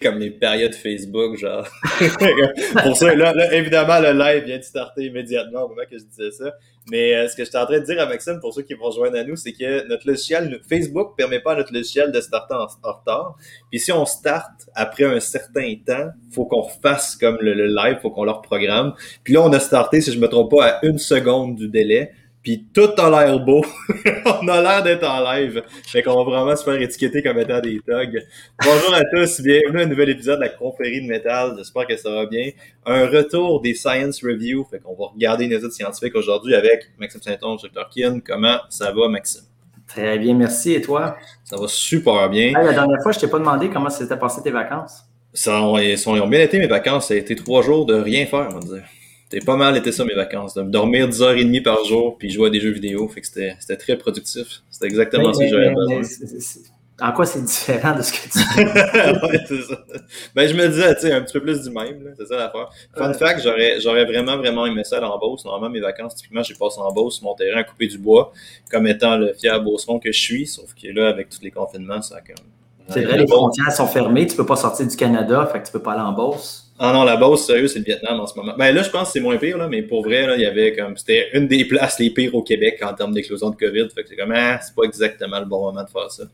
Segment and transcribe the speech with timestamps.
[0.00, 1.68] comme les périodes Facebook, genre.
[2.82, 6.04] pour ça, là, là, évidemment, le live vient de starter immédiatement au moment que je
[6.04, 6.54] disais ça.
[6.90, 8.86] Mais euh, ce que j'étais en train de dire à Maxime, pour ceux qui vont
[8.86, 12.54] rejoindre à nous, c'est que notre logiciel, Facebook permet pas à notre logiciel de starter
[12.54, 13.36] en, retard.
[13.70, 17.98] Puis si on start après un certain temps, faut qu'on fasse comme le, le live,
[18.00, 18.94] faut qu'on leur programme.
[19.22, 22.12] Puis là, on a starté, si je me trompe pas, à une seconde du délai.
[22.42, 23.62] Puis tout a l'air beau.
[24.24, 25.62] on a l'air d'être en live.
[25.86, 28.26] Fait qu'on va vraiment se faire étiqueter comme étant des thugs.
[28.64, 31.54] Bonjour à tous, bienvenue à un nouvel épisode de la confrérie de métal.
[31.58, 32.50] J'espère que ça va bien.
[32.86, 34.64] Un retour des Science Review.
[34.70, 37.88] Fait qu'on va regarder une étude scientifique aujourd'hui avec Maxime Saint-Onge, Dr.
[37.94, 38.20] Kin.
[38.26, 39.44] Comment ça va, Maxime?
[39.86, 40.72] Très bien, merci.
[40.72, 41.16] Et toi?
[41.44, 42.52] Ça va super bien.
[42.52, 45.04] la dernière fois, je t'ai pas demandé comment s'étaient passé tes vacances.
[45.34, 47.08] Ça, ils ont bien été mes vacances.
[47.08, 48.84] Ça a été trois jours de rien faire, on va dire.
[49.30, 52.50] C'était pas mal été ça mes vacances, de dormir 10h30 par jour puis jouer à
[52.50, 53.06] des jeux vidéo.
[53.06, 54.62] Fait que c'était très productif.
[54.70, 56.02] C'était exactement ce que j'avais besoin.
[57.00, 58.38] En quoi c'est différent de ce que tu
[59.26, 59.78] ouais, c'est ça.
[60.34, 62.68] Ben, je me disais, tu sais, un petit peu plus du même, c'est ça l'affaire.
[62.94, 65.44] Fun fact, j'aurais, j'aurais vraiment, vraiment aimé ça en Beauce.
[65.46, 68.32] Normalement, mes vacances, typiquement, j'ai passé en Beauce, mon terrain à couper du bois,
[68.70, 72.02] comme étant le fier beauceron que je suis, sauf que là, avec tous les confinements,
[72.02, 72.44] ça a comme...
[72.88, 75.72] C'est vrai, les frontières sont fermées, tu peux pas sortir du Canada, fait que tu
[75.72, 76.69] peux pas aller en Beauce.
[76.82, 78.54] Ah non, la base, sérieux, c'est le Vietnam en ce moment.
[78.56, 80.46] Ben là, je pense que c'est moins pire, là, mais pour vrai, là, il y
[80.46, 80.96] avait comme.
[80.96, 83.88] C'était une des places les pires au Québec en termes d'éclosion de COVID.
[83.94, 86.24] Fait que c'est comme, ah, c'est pas exactement le bon moment de faire ça.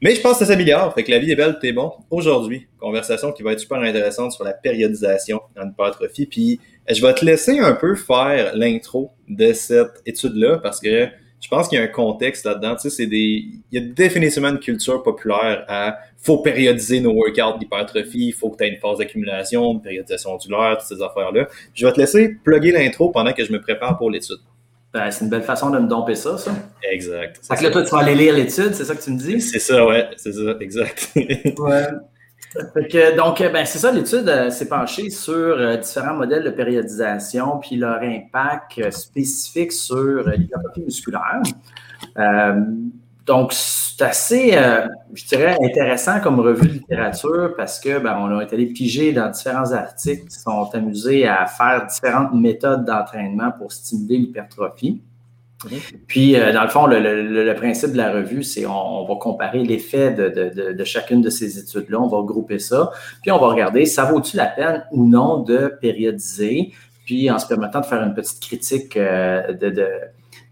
[0.00, 0.94] Mais je pense que ça s'améliore.
[0.94, 1.92] Fait que la vie est belle, t'es bon.
[2.08, 6.26] Aujourd'hui, conversation qui va être super intéressante sur la périodisation en hypertrophie.
[6.26, 11.08] Puis, je vais te laisser un peu faire l'intro de cette étude-là parce que
[11.44, 12.74] je pense qu'il y a un contexte là-dedans.
[12.74, 17.12] Tu sais, c'est des, il y a définitivement une culture populaire à faut périodiser nos
[17.12, 21.02] workouts d'hypertrophie, il faut que tu aies une phase d'accumulation, une périodisation ondulaire, toutes ces
[21.02, 21.46] affaires-là.
[21.74, 24.38] Je vais te laisser plugger l'intro pendant que je me prépare pour l'étude.
[24.94, 26.52] Ben, c'est une belle façon de me domper ça, ça.
[26.90, 27.40] Exact.
[27.46, 29.42] Fait que là, toi, tu vas aller lire l'étude, c'est ça que tu me dis?
[29.42, 31.10] C'est ça, ouais, c'est ça, exact.
[31.14, 31.88] ouais
[33.16, 37.58] donc, euh, ben, c'est ça, l'étude euh, s'est penchée sur euh, différents modèles de périodisation
[37.58, 41.42] puis leur impact spécifique sur l'hypertrophie musculaire.
[43.26, 44.58] donc, c'est assez,
[45.12, 49.12] je dirais, intéressant comme revue de littérature parce que ben, on a été allé piger
[49.12, 55.00] dans différents articles qui sont amusés à faire différentes méthodes d'entraînement pour stimuler l'hypertrophie.
[56.06, 60.12] Puis, euh, dans le fond, le, principe de la revue, c'est on, va comparer l'effet
[60.12, 62.90] de, chacune de ces études-là, on va regrouper ça,
[63.22, 66.72] puis on va regarder, ça vaut-il la peine ou non de périodiser,
[67.06, 69.88] puis en se permettant de faire une petite critique euh, de,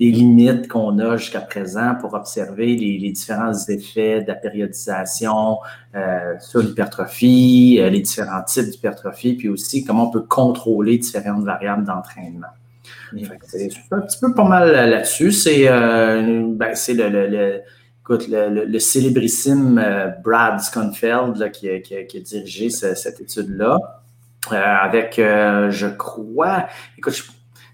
[0.00, 5.58] des limites qu'on a jusqu'à présent pour observer les, différents effets de la périodisation
[5.94, 11.84] euh, sur l'hypertrophie, les différents types d'hypertrophie, puis aussi comment on peut contrôler différentes variables
[11.84, 12.48] d'entraînement.
[13.46, 15.32] C'est un petit peu pas mal là-dessus.
[15.32, 17.60] C'est euh, ben, le, le,
[18.00, 23.78] écoute, le, célébrissime euh, Brad Sconfeld qui, a dirigé cette étude-là.
[24.50, 26.66] Euh, avec, je crois,
[26.98, 27.24] écoute,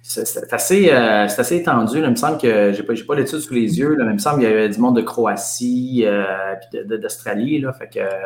[0.02, 1.98] c'est assez, assez étendu.
[1.98, 3.94] Il me semble que j'ai pas, pas l'étude sous les yeux.
[3.94, 7.64] Là, mais il me semble qu'il y avait du monde de Croatie et d'Australie.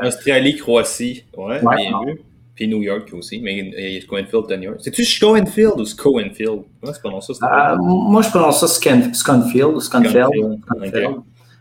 [0.03, 2.21] Australie, Croatie, ouais, bien vu.
[2.63, 4.77] Puis New York aussi, mais il y a Scoenfield de New York.
[4.79, 6.63] C'est-tu Schoenfield ou Scoenfield?
[6.81, 7.73] Comment tu prononces ça?
[7.73, 9.81] Euh, moi, je prononce ça Sconfield.
[9.81, 10.61] Sconfield.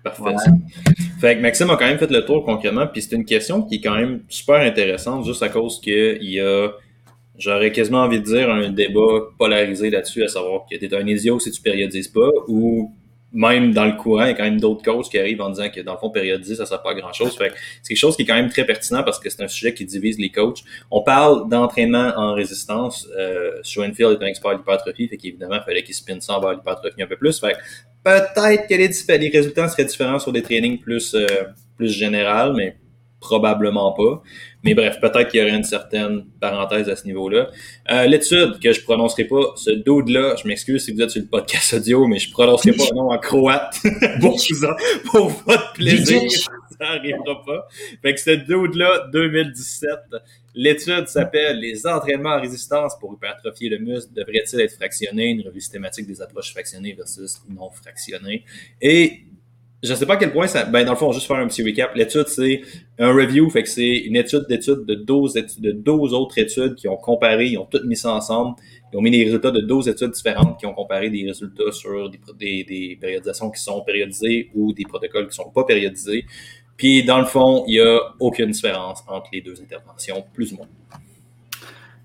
[0.03, 0.51] Parfait.
[1.19, 3.75] Fait que Maxime a quand même fait le tour concrètement, puis c'est une question qui
[3.75, 6.69] est quand même super intéressante, juste à cause qu'il y a,
[7.35, 11.39] j'aurais quasiment envie de dire, un débat polarisé là-dessus, à savoir que t'es un idiot
[11.39, 12.93] si tu périodises pas, ou
[13.33, 15.69] même dans le courant, il y a quand même d'autres causes qui arrivent en disant
[15.69, 17.37] que dans le fond, périodiser, ça ne sert pas à grand chose.
[17.37, 19.73] Fait c'est quelque chose qui est quand même très pertinent parce que c'est un sujet
[19.73, 20.63] qui divise les coachs.
[20.89, 23.07] On parle d'entraînement en résistance.
[23.17, 27.01] Euh, Schoenfield est un expert d'hypertrophie, fait qu'évidemment, il fallait qu'il spin ça vers l'hypertrophie
[27.01, 27.39] un peu plus.
[27.39, 27.55] Fait
[28.03, 31.25] peut-être que les, les, résultats seraient différents sur des trainings plus, euh,
[31.77, 32.75] plus général, mais
[33.21, 34.21] probablement pas.
[34.63, 37.49] Mais bref, peut-être qu'il y aurait une certaine parenthèse à ce niveau-là.
[37.89, 41.27] Euh, L'étude, que je prononcerai pas, ce dude-là, je m'excuse si vous êtes sur le
[41.27, 43.77] podcast audio, mais je prononcerai pas le nom en croate
[44.21, 44.37] pour,
[45.05, 46.29] pour votre plaisir.
[46.29, 47.67] Ça n'arrivera pas.
[48.01, 49.89] Fait que ce dude-là, 2017,
[50.55, 55.29] l'étude s'appelle Les entraînements en résistance pour hypertrophier le muscle devraient-ils être fractionnés?
[55.29, 58.43] Une revue systématique des approches fractionnées versus non fractionnées.
[58.81, 59.21] Et
[59.83, 60.65] je sais pas à quel point ça.
[60.65, 61.95] Ben, dans le fond, juste faire un petit recap.
[61.95, 62.61] L'étude, c'est
[62.99, 66.75] un review, fait que c'est une étude d'études de 12, études, de 12 autres études
[66.75, 68.55] qui ont comparé, ils ont toutes mis ça ensemble.
[68.93, 72.09] Ils ont mis les résultats de 12 études différentes qui ont comparé des résultats sur
[72.09, 76.25] des, des, des périodisations qui sont périodisées ou des protocoles qui sont pas périodisés.
[76.77, 80.57] Puis, dans le fond, il y a aucune différence entre les deux interventions, plus ou
[80.57, 80.67] moins.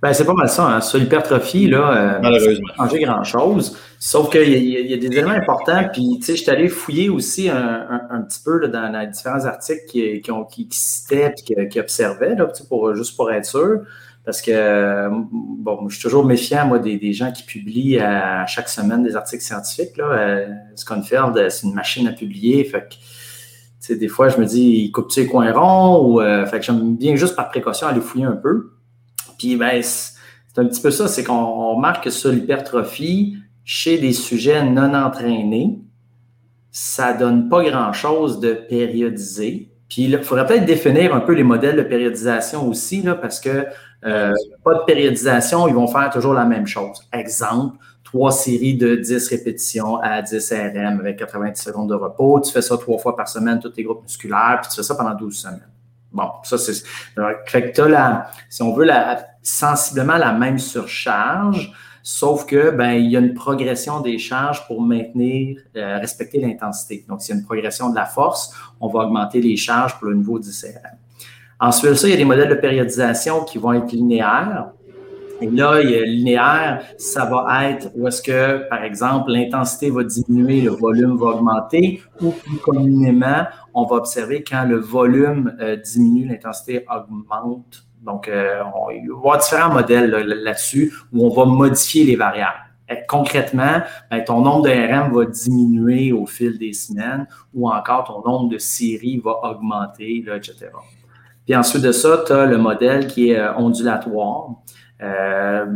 [0.02, 0.66] Ben, c'est pas mal ça.
[0.68, 0.80] Hein.
[0.80, 3.78] Sur l'hypertrophie, là, euh, malheureusement, changer grand-chose.
[3.98, 5.88] Sauf qu'il y, a des éléments importants.
[5.92, 9.44] Puis, tu sais, je suis allé fouiller aussi un, petit peu là, dans, les différents
[9.46, 13.80] articles qui, qui, ont, qui, citaient et qui, observaient, là, pour, juste pour être sûr.
[14.26, 19.02] Parce que, bon, je suis toujours méfiant, moi, des, gens qui publient à, chaque semaine
[19.02, 19.96] des articles scientifiques.
[19.96, 20.04] Là.
[20.04, 22.64] Euh, Sconfield, c'est une machine à publier.
[22.64, 22.86] Fait
[23.88, 26.04] que, des fois, je me dis, il coupe tu les coins ronds?
[26.04, 28.75] Ou, euh, fait que j'aime bien juste par précaution aller fouiller un peu.
[29.38, 34.12] Puis, ben, c'est un petit peu ça, c'est qu'on remarque que sur l'hypertrophie, chez des
[34.12, 35.80] sujets non entraînés,
[36.70, 39.70] ça donne pas grand-chose de périodiser.
[39.88, 43.66] Puis, il faudrait peut-être définir un peu les modèles de périodisation aussi, là, parce que
[44.04, 47.00] euh, pas de périodisation, ils vont faire toujours la même chose.
[47.12, 52.40] Exemple, trois séries de 10 répétitions à 10 RM avec 90 secondes de repos.
[52.40, 54.94] Tu fais ça trois fois par semaine, tous tes groupes musculaires, puis tu fais ça
[54.94, 55.75] pendant 12 semaines.
[56.16, 56.82] Bon, ça, c'est.
[57.46, 61.72] Fait que la, si on veut, la, sensiblement la même surcharge,
[62.02, 67.04] sauf que, ben, il y a une progression des charges pour maintenir, euh, respecter l'intensité.
[67.06, 70.08] Donc, s'il y a une progression de la force, on va augmenter les charges pour
[70.08, 70.96] le niveau du CRM.
[71.60, 74.70] Ensuite, ça, il y a des modèles de périodisation qui vont être linéaires.
[75.40, 80.62] Et là, il linéaire, ça va être où est-ce que, par exemple, l'intensité va diminuer,
[80.62, 83.44] le volume va augmenter, ou plus communément,
[83.74, 87.86] on va observer quand le volume euh, diminue, l'intensité augmente.
[88.00, 92.16] Donc, euh, on, il va y avoir différents modèles là-dessus où on va modifier les
[92.16, 92.60] variables.
[93.08, 98.28] concrètement, ben, ton nombre de RM va diminuer au fil des semaines ou encore ton
[98.28, 100.68] nombre de séries va augmenter, etc.
[101.46, 104.50] Puis ensuite de ça, tu as le modèle qui est euh, ondulatoire.
[105.02, 105.66] Euh,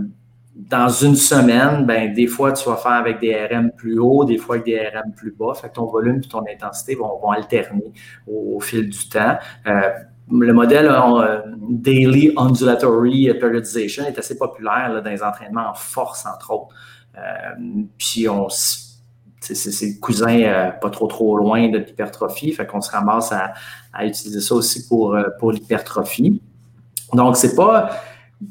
[0.55, 4.37] dans une semaine, ben, des fois, tu vas faire avec des RM plus hauts, des
[4.37, 5.55] fois avec des RM plus bas.
[5.55, 7.93] Fait que ton volume et ton intensité vont, alterner
[8.27, 9.39] au, fil du temps.
[9.67, 9.81] Euh,
[10.31, 16.53] le modèle euh, Daily Ondulatory Periodization est assez populaire dans les entraînements en force, entre
[16.53, 16.75] autres.
[17.99, 23.33] Puis on c'est le cousin pas trop trop loin de l'hypertrophie, fait qu'on se ramasse
[23.33, 23.55] à,
[23.93, 26.41] à, utiliser ça aussi pour, pour l'hypertrophie.
[27.13, 27.91] Donc, c'est pas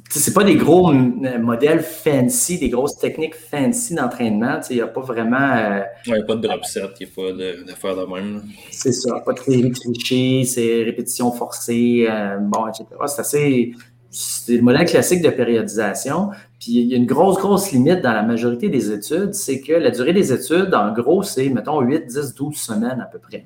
[0.10, 4.60] c'est pas des gros euh, modèles fancy, des grosses techniques fancy d'entraînement.
[4.70, 5.56] Il n'y a pas vraiment.
[5.56, 8.14] Euh, il n'y a pas de drop set, il n'y a pas d'affaires de, de,
[8.14, 8.44] même.
[8.70, 9.40] C'est ça, pas de
[9.72, 12.86] trichée, c'est répétition forcée, euh, bon, etc.
[13.08, 13.74] C'est assez.
[14.12, 16.30] C'est le modèle classique de périodisation.
[16.60, 19.74] Puis il y a une grosse, grosse limite dans la majorité des études, c'est que
[19.74, 23.46] la durée des études, en gros, c'est, mettons, 8, 10, 12 semaines à peu près.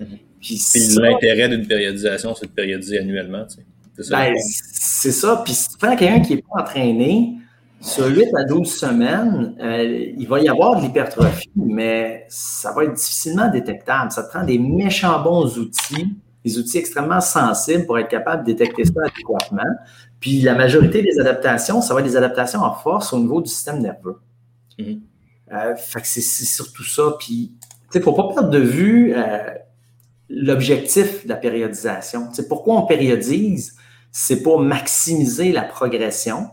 [0.00, 0.18] Mm-hmm.
[0.40, 0.60] Puis,
[1.00, 3.44] l'intérêt d'une périodisation, c'est de périodiser annuellement.
[3.46, 3.66] Tu sais.
[4.10, 5.42] Ben, c'est ça.
[5.44, 7.38] Puis si tu prends quelqu'un qui n'est pas entraîné,
[7.80, 12.84] sur 8 à 12 semaines, euh, il va y avoir de l'hypertrophie, mais ça va
[12.84, 14.10] être difficilement détectable.
[14.10, 18.52] Ça te prend des méchants bons outils, des outils extrêmement sensibles pour être capable de
[18.52, 19.70] détecter ça adéquatement.
[20.18, 23.50] Puis la majorité des adaptations, ça va être des adaptations en force au niveau du
[23.50, 24.18] système nerveux.
[24.78, 25.00] Mm-hmm.
[25.52, 27.14] Euh, fait que c'est surtout ça.
[27.18, 27.52] Puis,
[27.92, 29.38] il ne faut pas perdre de vue euh,
[30.30, 32.28] l'objectif de la périodisation.
[32.32, 33.76] C'est pourquoi on périodise?
[34.16, 36.48] C'est pour maximiser la progression.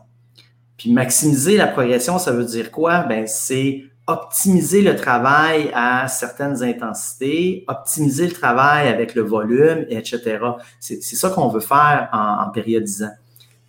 [0.77, 3.03] Puis maximiser la progression, ça veut dire quoi?
[3.03, 10.39] Ben, c'est optimiser le travail à certaines intensités, optimiser le travail avec le volume, etc.
[10.79, 13.11] C'est ça qu'on veut faire en, périodisant.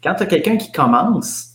[0.03, 1.51] Quand tu as quelqu'un qui commence,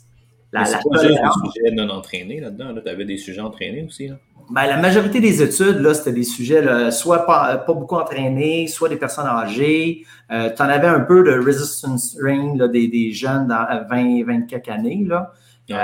[0.53, 2.75] la, la pas des sujets non entraînés là-dedans.
[2.79, 4.09] tu avais des sujets entraînés aussi.
[4.09, 4.15] Là.
[4.49, 8.87] Ben, la majorité des études, là, c'était des sujets soit pas, pas, beaucoup entraînés, soit
[8.87, 10.05] des personnes âgées.
[10.31, 14.23] Euh, tu en avais un peu de resistance ring là, des, des, jeunes dans 20,
[14.25, 15.03] 20 quelques années.
[15.05, 15.33] Là.
[15.71, 15.75] Euh,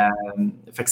[0.72, 0.92] fait que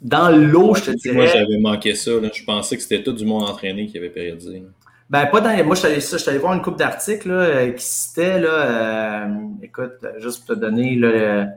[0.00, 1.14] dans l'eau, je te dirais.
[1.14, 2.12] Moi, j'avais manqué ça.
[2.12, 2.28] Là.
[2.32, 4.62] Je pensais que c'était tout du monde entraîné qui avait périodisé.
[5.10, 9.24] Ben, pas dans Moi, je suis allé voir une coupe d'articles euh, qui citait, là,
[9.26, 11.48] euh, écoute, juste pour te donner là,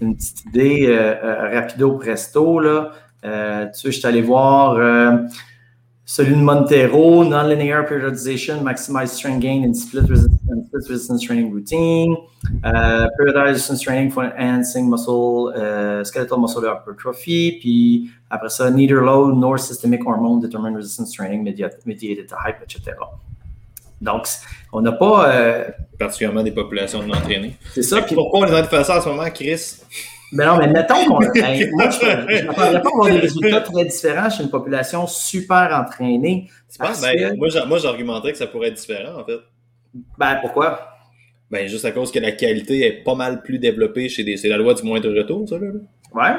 [0.00, 1.16] une petite idée,
[1.52, 2.92] rapido presto, là.
[3.24, 5.16] Euh, tu sais, je suis allé voir euh,
[6.04, 12.16] celui de Montero, Nonlinear Periodization, Maximize Strength Gain in Split Resistance, split resistance Training Routine,
[12.64, 19.00] uh, Periodized Resistance Training for Enhancing Muscle, uh, Skeletal Muscle Hypertrophy, puis après ça, Neither
[19.00, 22.96] Low nor Systemic Hormone Determined Resistance Training Mediated to Hype, etc.
[24.00, 24.26] Donc,
[24.72, 25.32] on n'a pas.
[25.32, 25.64] Euh,
[25.98, 27.56] Particulièrement des populations non entraînées.
[27.72, 28.02] C'est ça.
[28.02, 29.80] Puis pourquoi on est en train de faire ça en ce moment, Chris?
[30.34, 31.20] Mais non, mais mettons qu'on.
[31.20, 36.50] moi, je ne pas à avoir des résultats très différents chez une population super entraînée.
[36.78, 37.36] Ben,
[37.66, 39.38] moi, j'argumenterais que ça pourrait être différent, en fait.
[40.18, 40.88] Ben, pourquoi?
[41.50, 44.36] Ben, juste à cause que la qualité est pas mal plus développée chez des.
[44.36, 45.68] C'est la loi du moindre retour, ça, là.
[46.12, 46.36] Ouais.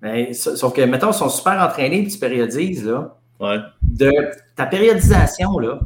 [0.00, 3.14] Mais, sauf que, mettons, ils sont super entraînés et tu périodises, là.
[3.40, 3.58] Ouais.
[3.82, 4.10] De
[4.56, 5.80] ta périodisation, là,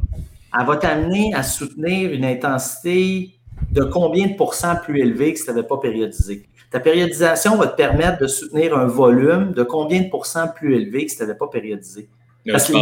[0.59, 3.33] elle va t'amener à soutenir une intensité
[3.73, 6.47] de combien de pourcents plus élevé que si tu n'avais pas périodisé?
[6.71, 11.07] Ta périodisation va te permettre de soutenir un volume de combien de pourcents plus élevé
[11.07, 12.09] que si tu n'avais pas périodisé?
[12.51, 12.77] Parce que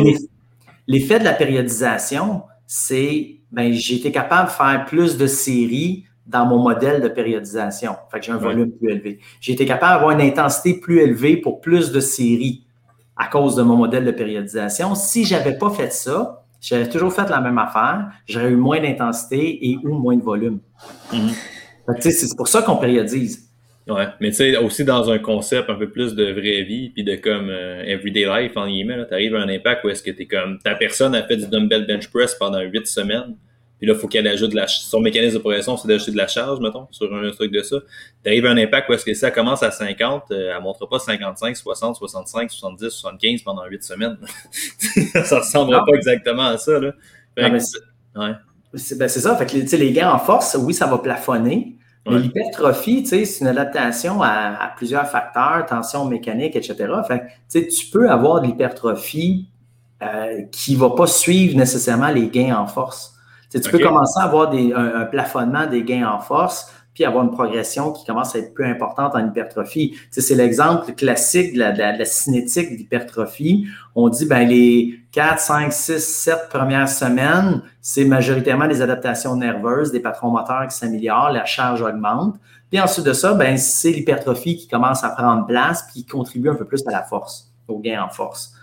[0.87, 6.45] l'effet de la périodisation, c'est ben, j'ai été capable de faire plus de séries dans
[6.45, 7.95] mon modèle de périodisation.
[8.11, 9.21] Fait que j'ai un volume plus élevé.
[9.41, 12.65] J'ai été capable d'avoir une intensité plus élevée pour plus de séries
[13.17, 14.95] à cause de mon modèle de périodisation.
[14.95, 18.81] Si je n'avais pas fait ça, j'avais toujours fait la même affaire, j'aurais eu moins
[18.81, 20.59] d'intensité et ou moins de volume.
[21.13, 21.31] Mhm.
[22.01, 23.46] C'est pour ça qu'on périodise.
[23.89, 27.05] Ouais, mais tu sais, aussi dans un concept un peu plus de vraie vie, puis
[27.05, 30.11] de comme euh, everyday life, en guillemets, tu arrives à un impact où est-ce que
[30.11, 33.37] tu es comme, ta personne a fait du dumbbell bench press pendant huit semaines,
[33.79, 36.27] puis là, faut qu'elle ajoute de la son mécanisme de progression, c'est d'ajouter de la
[36.27, 37.77] charge, mettons, sur un truc de ça.
[38.25, 40.87] Tu arrives à un impact où est-ce que ça commence à 50, euh, elle montre
[40.89, 44.17] pas 55, 60, 65, 70, 75 pendant huit semaines.
[45.25, 46.93] ça ressemble pas exactement à ça, là.
[48.17, 48.33] ouais.
[48.75, 49.37] C'est ben, ça.
[49.37, 51.77] Fait que les gains en force, oui, ça va plafonner,
[52.09, 56.77] mais l'hypertrophie, c'est une adaptation à, plusieurs facteurs, tension mécanique, etc.
[57.07, 59.49] Fait tu peux avoir de l'hypertrophie
[60.03, 63.15] euh, qui ne va pas suivre nécessairement les gains en force.
[63.51, 67.31] tu peux commencer à avoir des, un, plafonnement des gains en force, puis avoir une
[67.31, 69.95] progression qui commence à être plus importante en hypertrophie.
[70.11, 73.67] c'est l'exemple classique de la, cinétique d'hypertrophie.
[73.95, 79.93] On dit, ben les 4, 5, 6, 7 premières semaines, c'est majoritairement des adaptations nerveuses,
[79.93, 82.37] des patrons moteurs qui s'améliorent, la charge augmente.
[82.71, 86.49] Puis ensuite de ça, ben, c'est l'hypertrophie qui commence à prendre place, puis qui contribue
[86.49, 88.55] un peu plus à la force, au gain en force.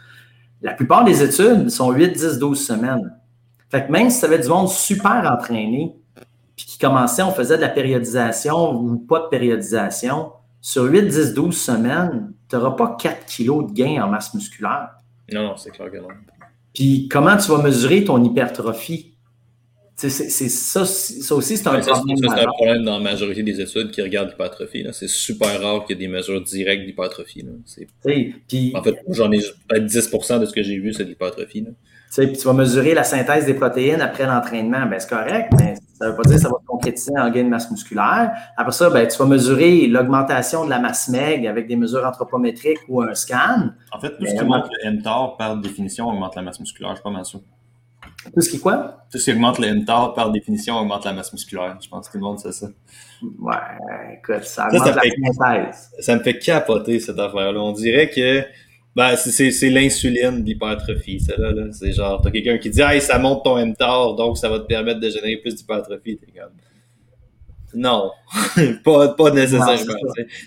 [0.63, 3.15] La plupart des études sont 8, 10, 12 semaines.
[3.69, 5.95] Fait que même si tu avais du monde super entraîné,
[6.83, 12.33] commençait, on faisait de la périodisation ou pas de périodisation, sur 8, 10, 12 semaines,
[12.49, 14.89] tu n'auras pas 4 kilos de gain en masse musculaire.
[15.31, 16.09] Non, non, c'est clair que non.
[16.73, 19.11] Puis comment tu vas mesurer ton hypertrophie?
[19.95, 22.17] C'est ça, ça aussi, c'est un problème.
[22.17, 24.85] c'est un problème dans la majorité des études qui regardent l'hypertrophie.
[24.91, 27.45] C'est super rare qu'il y ait des mesures directes d'hypertrophie.
[27.45, 31.65] En fait, j'en ai peut-être 10% de ce que j'ai vu, c'est de l'hypertrophie
[32.15, 36.11] tu vas mesurer la synthèse des protéines après l'entraînement, ben, c'est correct, mais ça ne
[36.11, 38.31] veut pas dire que ça va te concrétiser en gain de masse musculaire.
[38.55, 42.79] Après ça, ben, tu vas mesurer l'augmentation de la masse MEG avec des mesures anthropométriques
[42.87, 43.69] ou un scan.
[43.91, 46.91] En fait, tout ce qui augmente le mTOR, par définition, augmente la masse musculaire.
[46.91, 47.41] Je suis pas mal sûr.
[48.33, 49.05] Tout ce qui quoi?
[49.11, 51.77] Tout ce qui augmente le mTOR, par définition, augmente la masse musculaire.
[51.81, 52.67] Je pense que tout le monde sait ça.
[53.39, 53.55] Ouais,
[54.17, 55.91] écoute, ça augmente la synthèse.
[55.99, 57.59] Ça me fait capoter, cette affaire-là.
[57.59, 58.43] On dirait que
[58.95, 61.51] ben, c'est l'insuline d'hypertrophie, ça là.
[61.51, 61.71] là.
[61.71, 64.65] C'est genre, t'as quelqu'un qui dit Hey, ça monte ton mTOR, donc ça va te
[64.65, 66.19] permettre de générer plus d'hypertrophie.
[67.75, 68.11] Non,
[68.83, 69.75] pas, pas nécessairement.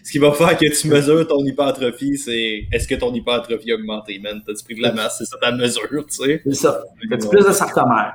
[0.04, 3.74] Ce qui va faire que tu mesures ton hypertrophie, c'est est-ce que ton hypertrophie a
[3.74, 4.40] augmenté, man?
[4.46, 5.16] T'as-tu pris de la masse?
[5.18, 6.40] C'est ça ta mesure, tu sais.
[6.44, 6.84] C'est ça.
[7.10, 8.14] T'as-tu plus de sarcomère?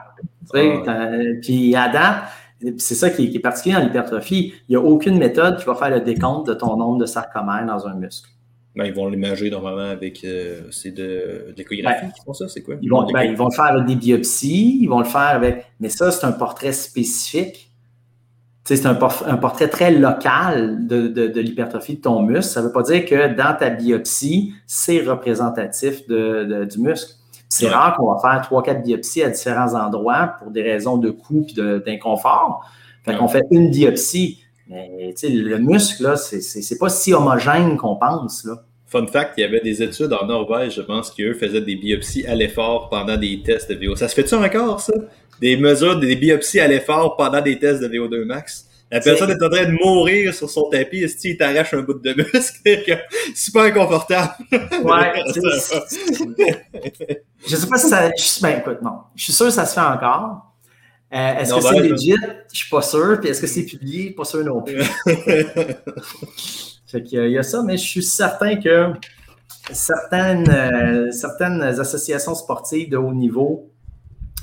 [1.41, 2.23] Puis à date,
[2.77, 4.53] c'est ça qui est, qui est particulier dans l'hypertrophie.
[4.69, 7.65] Il n'y a aucune méthode qui va faire le décompte de ton nombre de sarcomères
[7.65, 8.29] dans un muscle.
[8.75, 12.75] Ben, ils vont l'imager normalement avec euh, c'est de, l'échographie ben, font ça, c'est quoi?
[12.81, 15.65] Ils vont, ben, ils vont le faire avec des biopsies, ils vont le faire avec.
[15.81, 17.69] Mais ça, c'est un portrait spécifique.
[18.63, 22.43] C'est un, un, portrait très local de, de, de l'hypertrophie de ton muscle.
[22.43, 27.11] Ça ne veut pas dire que dans ta biopsie, c'est représentatif de, du muscle.
[27.49, 31.09] C'est rare qu'on va faire trois, quatre biopsies à différents endroits pour des raisons de
[31.09, 32.63] coût et d'inconfort.
[33.03, 38.45] Fait qu'on fait une biopsie mais le muscle, c'est pas si homogène qu'on pense.
[38.45, 38.63] Là.
[38.87, 41.75] Fun fact, il y avait des études en Norvège, je pense, qui eux faisaient des
[41.75, 43.95] biopsies à l'effort pendant des tests de VO.
[43.95, 44.93] Ça se fait-tu encore, ça?
[45.41, 48.67] Des mesures, des biopsies à l'effort pendant des tests de VO2 max?
[48.89, 51.93] La personne est en train de mourir sur son tapis, et il t'arrache un bout
[51.93, 52.99] de muscle,
[53.35, 54.31] super inconfortable.
[54.51, 55.13] Ouais,
[57.47, 58.09] je sais pas si ça.
[58.41, 58.99] Ben, écoute, non.
[59.15, 60.50] Je suis sûr que ça se fait encore.
[61.13, 62.15] Euh, est-ce que c'est legit?
[62.51, 63.19] Je suis pas sûr.
[63.19, 64.11] Puis est-ce que c'est publié?
[64.11, 64.81] Pas sûr non plus.
[66.87, 68.93] fait qu'il y a ça, mais je suis certain que
[69.71, 73.70] certaines, euh, certaines associations sportives de haut niveau euh,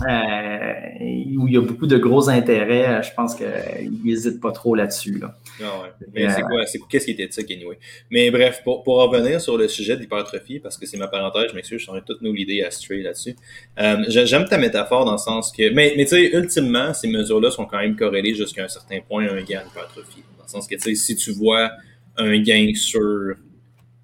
[0.01, 5.19] où il y a beaucoup de gros intérêts, je pense qu'ils n'hésitent pas trop là-dessus.
[5.19, 5.37] Là.
[5.61, 6.07] Ah ouais.
[6.15, 7.79] Mais c'est quoi, c'est qu'est-ce qui était éthique anyway?
[8.11, 11.51] Mais bref, pour, pour revenir sur le sujet de l'hypertrophie, parce que c'est ma parenthèse,
[11.51, 13.35] je m'excuse, je suis en toutes nos idées à stray là-dessus.
[13.79, 17.51] Euh, j'aime ta métaphore dans le sens que, mais, mais tu sais, ultimement, ces mesures-là
[17.51, 20.23] sont quand même corrélées jusqu'à un certain point à un gain d'hypertrophie.
[20.39, 21.71] Dans le sens que, tu sais, si tu vois
[22.17, 23.35] un gain sur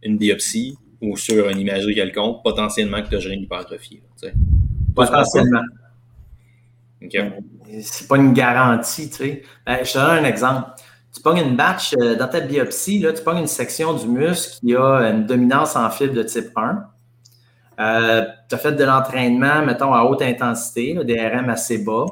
[0.03, 4.01] une biopsie ou sur une imagerie quelconque, potentiellement que tu as géré une hypertrophie.
[4.95, 5.63] Potentiellement.
[7.83, 9.43] C'est pas une garantie, tu sais.
[9.67, 10.71] Ben, je te donne un exemple.
[11.15, 14.59] Tu pognes une batch euh, dans ta biopsie, là, tu pognes une section du muscle
[14.61, 16.85] qui a une dominance en fibre de type 1.
[17.81, 22.07] Euh, tu as fait de l'entraînement, mettons, à haute intensité, des RM assez bas.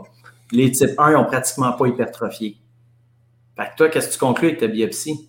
[0.52, 2.56] Les types 1 n'ont pratiquement pas hypertrophié.
[3.56, 5.28] Fait que toi, qu'est-ce que tu conclus avec ta biopsie?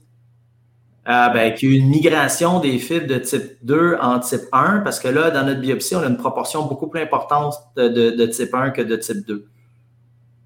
[1.09, 4.79] Euh, ben, qu'il y a une migration des fibres de type 2 en type 1,
[4.79, 8.53] parce que là, dans notre biopsie, on a une proportion beaucoup plus importante de, type
[8.53, 9.45] 1 que de type 2.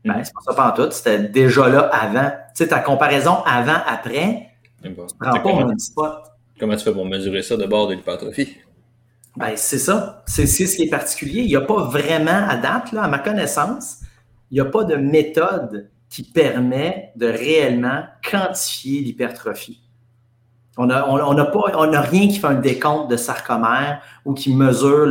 [0.07, 0.91] Ben, c'est pas ça pas en tout.
[0.91, 2.29] C'était déjà là avant.
[2.55, 4.49] Tu sais, ta comparaison avant-après,
[4.83, 6.23] tu prends pas au même spot.
[6.59, 8.57] Comment tu fais pour mesurer ça de bord de l'hypertrophie?
[9.35, 10.23] Ben, c'est ça.
[10.25, 11.41] C'est ce qui est particulier.
[11.41, 13.97] Il n'y a pas vraiment, à date, là, à ma connaissance,
[14.49, 19.81] il n'y a pas de méthode qui permet de réellement quantifier l'hypertrophie.
[20.77, 24.53] On n'a on, pas, on a rien qui fait un décompte de sarcomères ou qui
[24.53, 25.07] mesure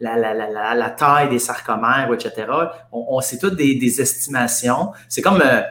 [0.00, 2.46] la, taille des sarcomères, etc.
[2.92, 4.92] On, c'est toutes des, des estimations.
[5.08, 5.62] C'est comme euh,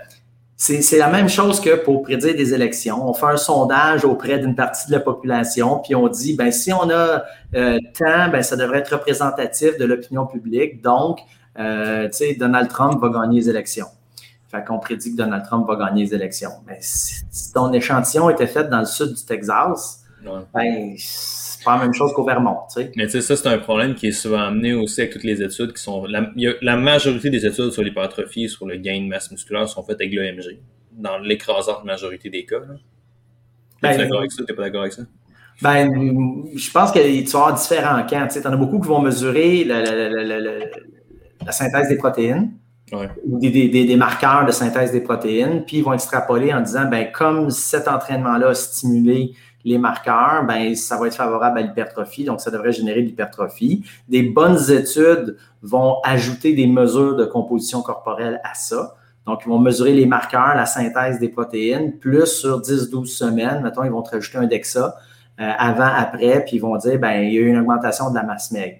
[0.61, 3.09] c'est la même chose que pour prédire des élections.
[3.09, 6.71] On fait un sondage auprès d'une partie de la population, puis on dit, ben si
[6.71, 7.23] on a
[7.55, 10.83] euh, tant, ben ça devrait être représentatif de l'opinion publique.
[10.83, 11.19] Donc,
[11.57, 13.87] euh, tu sais, Donald Trump va gagner les élections.
[14.51, 16.51] Fait qu'on prédit que Donald Trump va gagner les élections.
[16.67, 20.03] Mais si ton échantillon était fait dans le sud du Texas,
[20.53, 22.57] ben, c'est pas la même chose qu'au Vermont.
[22.67, 22.91] sais.
[22.97, 25.41] Mais tu sais, ça, c'est un problème qui est souvent amené aussi avec toutes les
[25.41, 26.05] études qui sont.
[26.05, 26.29] La,
[26.61, 30.13] la majorité des études sur l'hypertrophie, sur le gain de masse musculaire, sont faites avec
[30.13, 30.59] l'EMG,
[30.91, 32.57] dans l'écrasante majorité des cas.
[33.81, 34.43] Ben, es d'accord avec ça?
[34.43, 35.03] T'es pas d'accord avec ça?
[35.61, 35.89] Ben,
[36.55, 38.27] je pense qu'il y a différents camps.
[38.27, 39.81] Tu en as beaucoup qui vont mesurer la,
[41.45, 42.51] la synthèse des protéines
[43.25, 47.49] ou des, marqueurs de synthèse des protéines, puis ils vont extrapoler en disant, ben comme
[47.49, 49.33] cet entraînement-là a stimulé
[49.63, 53.85] les marqueurs, ben ça va être favorable à l'hypertrophie, donc ça devrait générer de l'hypertrophie.
[54.09, 58.95] Des bonnes études vont ajouter des mesures de composition corporelle à ça.
[59.27, 63.83] Donc, ils vont mesurer les marqueurs, la synthèse des protéines, plus sur 10-12 semaines, mettons,
[63.83, 64.95] ils vont te rajouter un DEXA
[65.39, 68.15] euh, avant, après, puis ils vont dire, ben il y a eu une augmentation de
[68.15, 68.79] la masse maigre.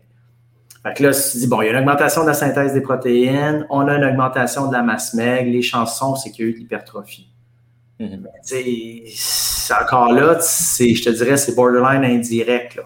[0.84, 2.82] Fait que là, tu dis, bon, il y a une augmentation de la synthèse des
[2.82, 6.52] protéines, on a une augmentation de la masse maigre, les chansons, c'est qu'il y a
[6.52, 7.32] eu de l'hypertrophie.
[9.14, 12.80] C'est encore là, je te dirais, c'est borderline indirect.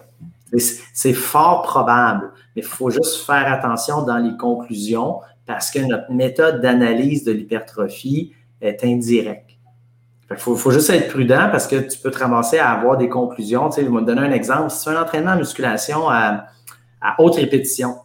[0.92, 6.12] C'est fort probable, mais il faut juste faire attention dans les conclusions parce que notre
[6.12, 9.50] méthode d'analyse de l'hypertrophie est indirecte.
[10.30, 13.08] Il faut, faut, juste être prudent parce que tu peux te ramasser à avoir des
[13.08, 13.68] conclusions.
[13.68, 14.70] Tu sais, je vais te donner un exemple.
[14.70, 16.46] Si tu fais un entraînement en musculation à
[17.06, 17.96] à haute répétition,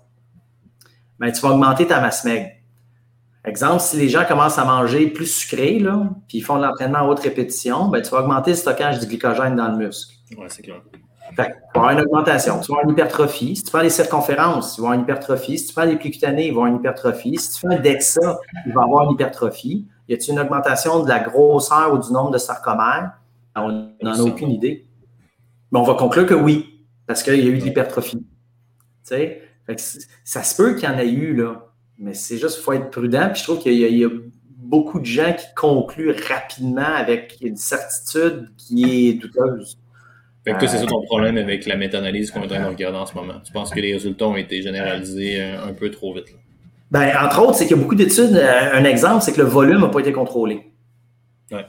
[1.19, 2.49] ben, tu vas augmenter ta masse maigre.
[3.43, 6.99] Exemple, si les gens commencent à manger plus sucré, là, puis ils font de l'entraînement
[6.99, 10.13] à haute répétition, ben, tu vas augmenter le stockage du glycogène dans le muscle.
[10.37, 10.81] Oui, c'est clair.
[11.35, 13.55] Fait, tu vas avoir une augmentation, tu vas avoir une hypertrophie.
[13.55, 15.57] Si tu fais des circonférences, tu vas avoir une hypertrophie.
[15.57, 17.37] Si tu fais des plis cutanés, il va avoir une hypertrophie.
[17.37, 18.37] Si tu fais un DEXA,
[18.67, 19.87] il va avoir une hypertrophie.
[20.09, 23.13] Y a-t-il une augmentation de la grosseur ou du nombre de sarcomères?
[23.55, 24.85] On n'en a aucune idée.
[25.71, 28.25] Mais on va conclure que oui, parce qu'il y a eu de l'hypertrophie
[29.03, 31.67] ça se peut qu'il y en ait eu, là.
[31.97, 33.29] Mais c'est juste qu'il faut être prudent.
[33.31, 34.09] Puis je trouve qu'il y, a
[34.57, 39.77] beaucoup de gens qui concluent rapidement avec une certitude qui est douteuse.
[40.43, 42.69] Fait que toi, c'est ça ton problème avec la méta-analyse qu'on est en train de
[42.69, 43.35] regarder en ce moment?
[43.45, 46.35] Tu penses que les résultats ont été généralisés un, peu trop vite?
[46.89, 48.35] Ben, entre autres, c'est qu'il y a beaucoup d'études.
[48.35, 50.71] Euh, un exemple, c'est que le volume n'a pas été contrôlé.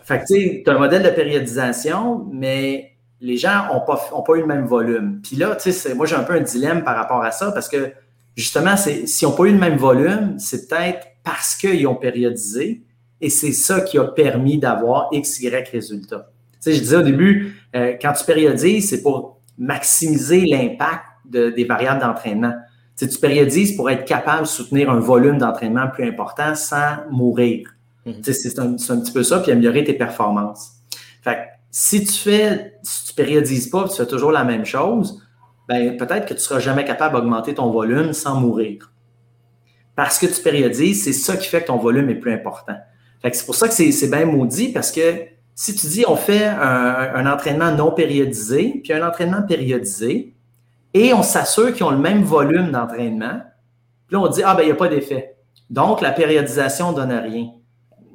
[0.03, 2.92] Fait que tu as un modèle de périodisation, mais
[3.23, 5.21] les gens n'ont pas, pas eu le même volume.
[5.23, 7.69] Puis là, tu sais, moi, j'ai un peu un dilemme par rapport à ça parce
[7.69, 7.93] que
[8.37, 12.83] justement, s'ils n'ont pas eu le même volume, c'est peut-être parce qu'ils ont périodisé
[13.21, 16.31] et c'est ça qui a permis d'avoir X, Y résultat.
[16.55, 21.65] Tu sais, je disais au début, euh, quand tu périodises, c'est pour maximiser l'impact des
[21.65, 22.53] variables d'entraînement.
[22.99, 26.97] Tu, sais, tu périodises pour être capable de soutenir un volume d'entraînement plus important sans
[27.11, 27.69] mourir.
[28.05, 28.17] Mm-hmm.
[28.17, 30.73] Tu sais, c'est un, un, petit peu ça, puis améliorer tes performances.
[31.23, 35.23] Fait si tu fais, si tu périodises pas, tu fais toujours la même chose,
[35.69, 38.93] ben, peut-être que tu seras jamais capable d'augmenter ton volume sans mourir.
[39.97, 42.77] Parce que tu périodises, c'est ça qui fait que ton volume est plus important.
[43.23, 47.27] c'est pour ça que c'est bien maudit parce que si tu dis on fait un,
[47.27, 50.35] entraînement non périodisé, puis un entraînement périodisé,
[50.95, 53.41] et on s'assure qu'ils ont le même volume d'entraînement,
[54.07, 55.37] puis là on dit ah ben il n'y a pas d'effet.
[55.71, 57.51] Donc la périodisation ne donne rien.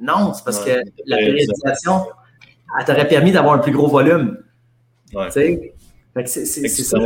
[0.00, 2.06] Non, c'est parce que la périodisation,
[2.78, 4.38] elle t'aurait permis d'avoir un plus gros volume.
[5.14, 5.30] Ouais.
[5.30, 6.98] c'est ça.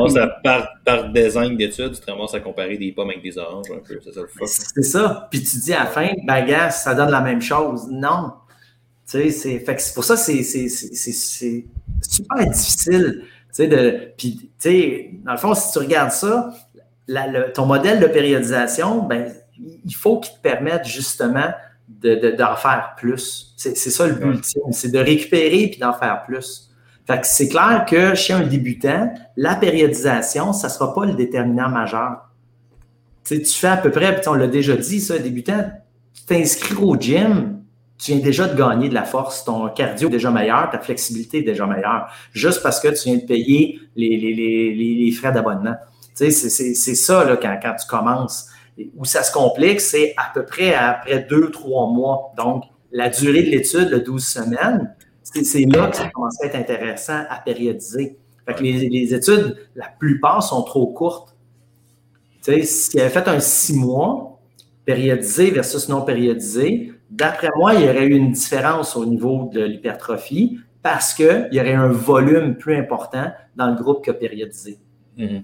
[0.42, 3.78] par, par design d'études, tu te ramasses à comparer des pommes avec des oranges un
[3.78, 4.00] peu.
[4.02, 5.28] C'est ça le C'est ça.
[5.30, 7.88] Puis tu dis à la fin, ben, gars, ça donne la même chose.
[7.90, 8.32] Non.
[9.08, 9.32] Tu sais,
[9.68, 13.22] c'est pour ça que c'est super difficile.
[13.22, 16.52] Tu sais, de, puis, tu sais, dans le fond, si tu regardes ça,
[17.54, 19.32] ton modèle de périodisation, ben,
[19.84, 21.52] il faut qu'il te permette justement
[22.00, 23.54] d'en de, faire plus.
[23.56, 26.72] C'est ça le but c'est de récupérer puis d'en faire plus.
[27.06, 31.14] Fait que c'est clair que chez un débutant, la périodisation, ça ne sera pas le
[31.14, 32.28] déterminant majeur.
[33.24, 35.64] tu fais à peu près, puis on l'a déjà dit, ça, débutant,
[36.14, 37.60] tu t'inscris au gym,
[37.98, 41.38] tu viens déjà de gagner de la force, ton cardio est déjà meilleur, ta flexibilité
[41.38, 45.32] est déjà meilleure, juste parce que tu viens de payer les, les, les, les frais
[45.32, 45.74] d'abonnement.
[46.14, 48.48] C'est ça là, quand, quand tu commences.
[48.96, 52.32] Où ça se complique, c'est à peu près après deux, trois mois.
[52.36, 56.56] Donc, la durée de l'étude, le 12 semaines, c'est là que ça commence à être
[56.56, 58.16] intéressant à périodiser.
[58.46, 61.36] Fait que les, études, la plupart sont trop courtes.
[62.42, 64.40] Tu sais, s'il avait fait un six mois,
[64.84, 69.62] périodisé versus non périodisé, d'après moi, il y aurait eu une différence au niveau de
[69.62, 74.78] l'hypertrophie parce qu'il y aurait un volume plus important dans le groupe que périodisé.
[75.16, 75.42] Mm-hmm.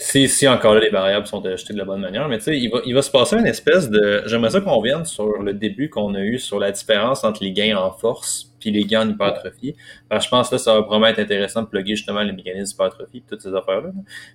[0.00, 2.56] Si, si encore là, les variables sont ajustées de la bonne manière, mais tu sais,
[2.56, 4.22] il va, il va se passer une espèce de.
[4.26, 7.50] J'aimerais ça qu'on revienne sur le début qu'on a eu sur la différence entre les
[7.50, 9.74] gains en force puis les gains en hypertrophie.
[10.08, 13.24] Je pense que là, ça va probablement être intéressant de plugger justement les mécanismes d'hypertrophie
[13.28, 13.90] toutes ces affaires-là.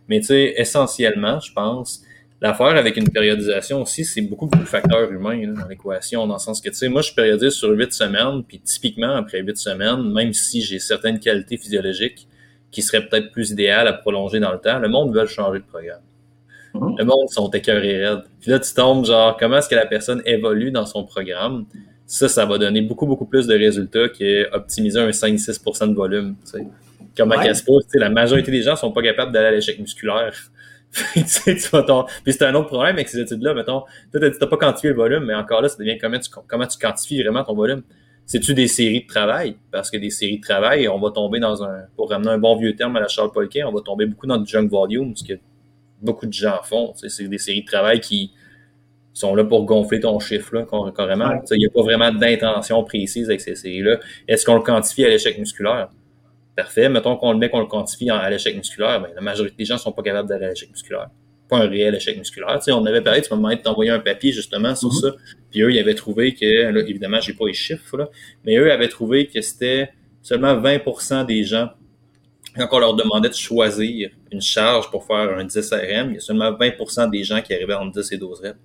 [0.10, 2.04] Mais tu sais, essentiellement, je pense,
[2.42, 6.40] l'affaire avec une périodisation aussi, c'est beaucoup, beaucoup de facteurs humains dans l'équation, dans le
[6.40, 10.12] sens que, tu sais, moi, je périodise sur huit semaines, puis typiquement, après huit semaines,
[10.12, 12.28] même si j'ai certaines qualités physiologiques,
[12.74, 15.64] qui serait peut-être plus idéal à prolonger dans le temps, le monde veut changer de
[15.64, 16.02] programme.
[16.74, 16.96] Mhm.
[16.98, 18.24] Le monde sont écœurés raides.
[18.42, 21.66] Puis là, tu tombes genre, comment est-ce que la personne évolue dans son programme?
[22.06, 26.36] Ça, ça va donner beaucoup, beaucoup plus de résultats qu'optimiser un 5-6% de volume.
[26.44, 26.68] Tu sais.
[27.16, 27.54] Comment ouais.
[27.54, 27.86] se pose?
[27.94, 30.34] La majorité des gens sont pas capables d'aller à l'échec musculaire.
[31.14, 33.54] tu sais, tu vas Puis c'est un autre problème avec ces études-là.
[33.54, 36.68] Mettons, tu n'as pas quantifié le volume, mais encore là, ça devient comment tu, comment
[36.68, 37.84] tu quantifies vraiment ton volume?
[38.26, 39.58] C'est-tu des séries de travail?
[39.72, 42.56] Parce que des séries de travail, on va tomber dans un, pour ramener un bon
[42.56, 45.24] vieux terme à la Charles Polquet, on va tomber beaucoup dans du junk volume, ce
[45.24, 45.34] que
[46.02, 46.94] beaucoup de gens font.
[46.96, 48.32] C'est des séries de travail qui
[49.14, 51.30] sont là pour gonfler ton chiffre, là, carrément.
[51.52, 54.00] Il n'y a pas vraiment d'intention précise avec ces séries-là.
[54.28, 55.90] Est-ce qu'on le quantifie à l'échec musculaire?
[56.56, 56.90] Parfait.
[56.90, 59.76] Mettons qu'on le met qu'on le quantifie à l'échec musculaire, ben, la majorité des gens
[59.76, 61.10] ne sont pas capables d'aller à l'échec musculaire
[61.54, 62.58] pas un réel échec musculaire.
[62.58, 65.00] Tu sais, on avait parlé, tu m'as t'envoyer un papier justement sur mhm.
[65.00, 65.16] ça.
[65.52, 68.10] Puis eux, ils avaient trouvé que, là, évidemment, j'ai pas les chiffres, là,
[68.44, 69.90] mais eux avaient trouvé que c'était
[70.22, 71.70] seulement 20% des gens,
[72.56, 76.18] quand on leur demandait de choisir une charge pour faire un 10 RM, il y
[76.18, 78.60] a seulement 20% des gens qui arrivaient entre 10 et 12 reps.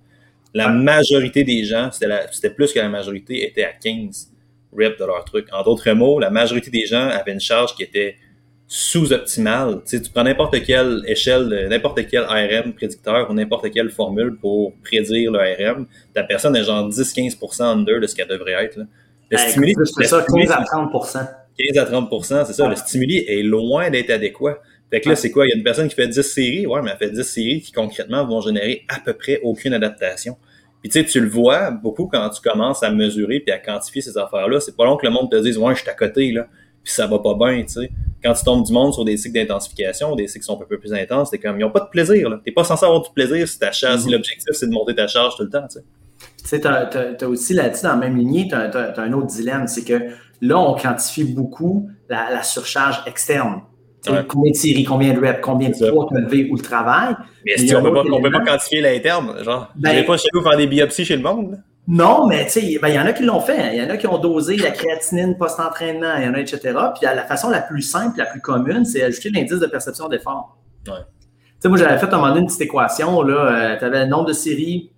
[0.53, 4.31] La majorité des gens, c'était plus que la majorité, étaient à 15
[4.75, 5.47] reps de leur truc.
[5.51, 8.17] En d'autres mots, la majorité des gens avaient une charge qui était
[8.71, 9.81] sous-optimal.
[9.83, 14.37] Tu, sais, tu prends n'importe quelle échelle, n'importe quel RM prédicteur ou n'importe quelle formule
[14.39, 18.77] pour prédire le RM, ta personne est genre 10-15% under de ce qu'elle devrait être.
[18.77, 18.83] Là.
[19.31, 21.27] Le stimuli, c'est ça, 15 à 30%.
[21.57, 22.67] 15 à 30%, c'est ça.
[22.67, 24.59] Le stimuli est loin d'être adéquat.
[24.91, 25.47] Fait que là, c'est quoi?
[25.47, 27.61] Il y a une personne qui fait 10 séries, ouais, mais elle fait 10 séries
[27.61, 30.37] qui concrètement vont générer à peu près aucune adaptation.
[30.81, 34.01] Puis tu sais, tu le vois beaucoup quand tu commences à mesurer puis à quantifier
[34.01, 34.59] ces affaires-là.
[34.59, 36.47] C'est pas long que le monde te dise, ouais, je suis à côté, là
[36.83, 37.91] puis ça va pas bien, tu sais.
[38.23, 40.77] Quand tu tombes du monde sur des cycles d'intensification, des cycles qui sont un peu
[40.77, 42.39] plus intenses, t'es comme, ils ont pas de plaisir, là.
[42.43, 44.11] T'es pas censé avoir du plaisir si ta charge, si mm-hmm.
[44.11, 45.85] l'objectif c'est de monter ta charge tout le temps, tu sais.
[46.41, 49.67] Tu sais, t'as, as, aussi là-dessus, dans la même lignée, tu as, un autre dilemme,
[49.67, 50.11] c'est que
[50.41, 53.61] là, on quantifie beaucoup la, surcharge externe.
[54.27, 57.15] Combien de séries, combien de reps, combien de poids tu as levé ou le travail.
[57.45, 60.57] Mais si on peut, pas, peut pas quantifier l'interne, genre, ben, pas chez nous faire
[60.57, 61.61] des biopsies chez le monde.
[61.91, 63.75] Non, mais tu sais, ben, il y en a qui l'ont fait.
[63.75, 66.59] Il y en a qui ont dosé la créatinine post-entraînement, il y en a, etc.
[66.93, 70.59] Puis la façon la plus simple, la plus commune, c'est ajouter l'indice de perception d'effort.
[70.87, 70.93] Ouais.
[70.93, 73.27] Tu sais, moi, j'avais fait à un moment donné une petite équation.
[73.27, 74.91] Euh, tu avais le nombre de séries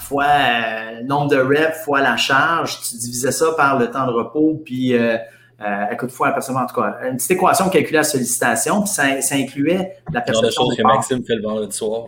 [0.00, 2.80] fois le euh, nombre de reps fois la charge.
[2.80, 5.16] Tu divisais ça par le temps de repos, puis euh,
[5.60, 6.98] euh écoute, fois la perception, en tout cas.
[7.08, 10.76] Une petite équation calculée à sollicitation, puis ça, ça incluait la perception d'effort.
[10.76, 12.06] que Maxime fait le vendredi soir.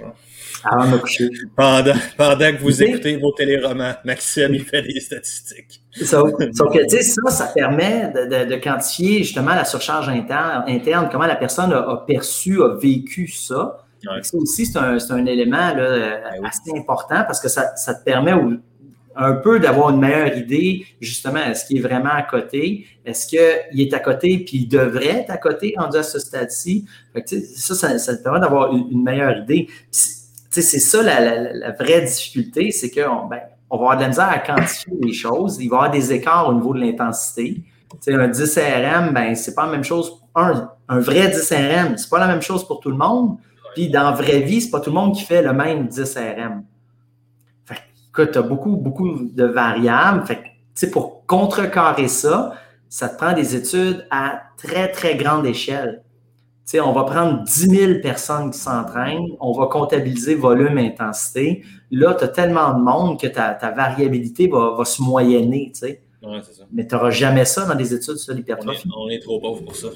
[0.65, 1.31] Avant de coucher.
[1.55, 5.81] Pendant, pendant que vous écoutez vos téléromans, Maxime, il fait des statistiques.
[6.03, 11.09] Sauf, que, tu sais, ça, ça permet de, de, quantifier justement la surcharge interne, interne
[11.11, 13.79] comment la personne a, perçu, a vécu ça.
[14.23, 18.05] Ça aussi, c'est un, un, élément là, ben assez important parce que ça, ça te
[18.05, 18.35] permet
[19.17, 22.87] un peu d'avoir une meilleure idée, justement, est-ce qu'il est vraiment à côté?
[23.05, 26.87] Est-ce qu'il est à côté puis il devrait être à côté rendu à ce stade-ci?
[27.57, 29.69] Ça, ça, ça, permet d'avoir une, une meilleure idée
[30.63, 34.39] c'est ça la, vraie difficulté, c'est qu'on ben, on va avoir de la misère à
[34.39, 35.59] quantifier les choses.
[35.61, 37.63] Il va y avoir des écarts au niveau de l'intensité.
[38.09, 40.21] un 10 RM, ben, c'est pas la même chose.
[40.35, 43.37] Un, un vrai 10 RM, c'est pas la même chose pour tout le monde.
[43.75, 46.17] Puis dans la vraie vie, c'est pas tout le monde qui fait le même 10
[46.17, 46.63] RM.
[48.17, 50.25] Écoute, tu as beaucoup, beaucoup de variables.
[50.27, 52.55] Fait pour contrecarrer ça,
[52.89, 56.03] ça te prend des études à très, très grande échelle
[56.67, 61.63] sais, on va prendre 10 000 personnes qui s'entraînent, on va comptabiliser volume, intensité.
[61.91, 65.73] Là, tu as tellement de monde que ta, variabilité va, se moyenner.
[65.81, 65.97] Ouais,
[66.43, 66.65] ça.
[66.73, 68.89] Mais tu n'auras jamais ça dans des études sur l'hypertrophie.
[68.97, 69.89] On, est trop pauvre pour ça.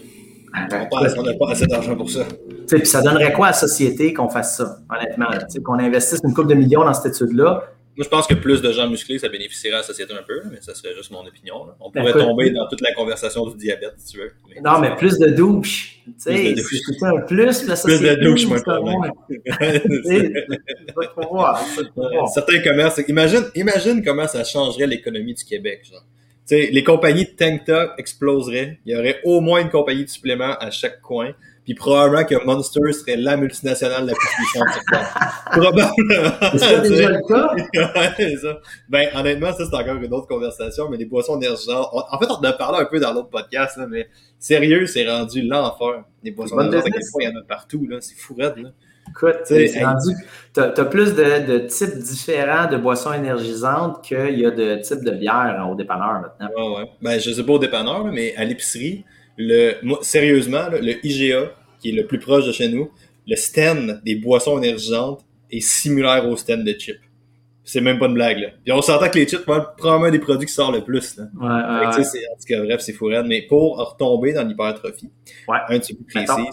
[0.55, 2.25] On n'a pas assez d'argent pour ça.
[2.69, 5.27] Puis ça donnerait quoi à la société qu'on fasse ça, honnêtement?
[5.65, 7.65] Qu'on investisse une couple de millions dans cette étude-là.
[8.01, 10.41] Moi, je pense que plus de gens musclés, ça bénéficierait à la société un peu,
[10.51, 11.67] mais ça serait juste mon opinion.
[11.81, 14.33] On pourrait tomber dans toute la conversation du diabète, si tu veux.
[14.65, 16.01] non, mais plus de douches.
[16.07, 17.99] Tu sais, c'est un plus, la société.
[17.99, 18.59] Plus de douches, moi,
[21.15, 21.61] pas
[22.33, 26.03] Certains commerces, imagine, imagine comment ça changerait l'économie du Québec, genre.
[26.47, 28.79] Sais, les compagnies de tank top exploseraient.
[28.85, 31.33] Il y aurait au moins une compagnie de suppléments à chaque coin.
[31.65, 35.43] Puis probablement que Monster serait la multinationale la plus puissante sur Terre.
[35.53, 35.93] probablement.
[36.57, 37.55] C'est déjà le cas?
[38.19, 38.61] ouais, ça.
[38.89, 41.89] Ben, honnêtement, ça, c'est encore une autre conversation, mais les boissons énergisantes.
[41.93, 45.09] En fait, on en a parlé un peu dans l'autre podcast, là, mais sérieux, c'est
[45.09, 46.05] rendu l'enfer.
[46.25, 47.99] Les boissons énergisantes, il y en a partout, là.
[48.01, 48.53] C'est fou là.
[49.11, 49.37] Écoute.
[50.53, 55.05] Tu as, plus de, de, types différents de boissons énergisantes qu'il y a de types
[55.05, 56.49] de bières au dépanneur maintenant.
[56.57, 56.91] Ouais, ouais.
[57.01, 59.05] Ben, je sais pas au dépanneur, mais à l'épicerie,
[59.37, 62.91] le, sérieusement, le IGA, qui est le plus proche de chez nous,
[63.27, 67.01] le stand des boissons énergisantes est similaire au stand de chips.
[67.63, 68.49] C'est même pas une blague, là.
[68.65, 71.25] Puis on s'entend que les chips, probablement des produits qui sortent le plus, là.
[71.41, 75.11] Ouais, ouais, en tout cas, bref, c'est fou Mais pour retomber dans l'hypertrophie,
[75.49, 76.49] un petit peu précis,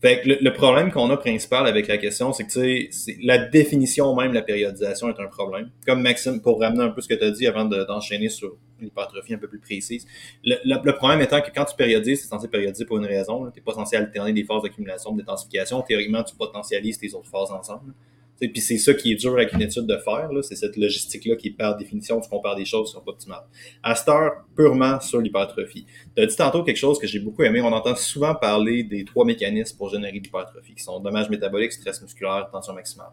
[0.00, 4.30] fait que le, problème qu'on a principal avec la question, c'est que la définition même
[4.30, 5.70] de la périodisation est un problème.
[5.86, 9.34] Comme Maxime, pour ramener un peu ce que tu as dit avant d'enchaîner sur l'hypertrophie
[9.34, 10.06] un peu plus précise.
[10.42, 13.50] Le, problème étant que quand tu périodises, es censé périodiser pour une raison.
[13.50, 15.82] Tu n'es pas censé alterner des phases d'accumulation, de détensification.
[15.82, 17.92] Théoriquement, tu potentialises tes autres phases ensemble.
[18.40, 21.50] Puis c'est ça qui est dur avec une étude de faire, c'est cette logistique-là qui,
[21.50, 23.44] par définition, tu compares des choses qui sont pas optimales.
[23.82, 25.84] À cette heure, purement sur l'hypertrophie.
[26.16, 27.60] Tu as dit tantôt quelque chose que j'ai beaucoup aimé.
[27.60, 32.00] On entend souvent parler des trois mécanismes pour générer l'hypertrophie, qui sont dommages métaboliques, stress
[32.00, 33.10] musculaire, tension maximale.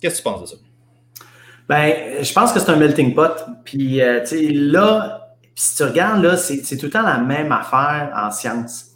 [0.00, 0.56] Qu'est-ce que tu penses de ça?
[1.68, 3.44] Ben, je pense que c'est un melting pot.
[3.64, 8.30] Puis, euh, là, si tu regardes, là, c'est tout le temps la même affaire en
[8.30, 8.89] science.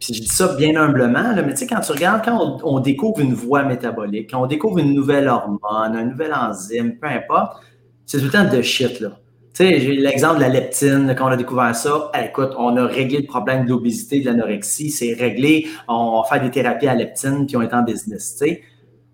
[0.00, 3.20] Puis je dis ça bien humblement, mais tu sais, quand tu regardes, quand on, découvre
[3.20, 5.60] une voie métabolique, quand on découvre une nouvelle hormone,
[5.94, 7.62] un nouvel enzyme, peu importe,
[8.06, 9.10] c'est tout le temps de shit, là.
[9.52, 12.86] Tu sais, j'ai l'exemple de la leptine, quand on a découvert ça, écoute, on a
[12.86, 17.46] réglé le problème de l'obésité, de l'anorexie, c'est réglé, on fait des thérapies à leptine,
[17.46, 18.62] puis on est en business, tu sais.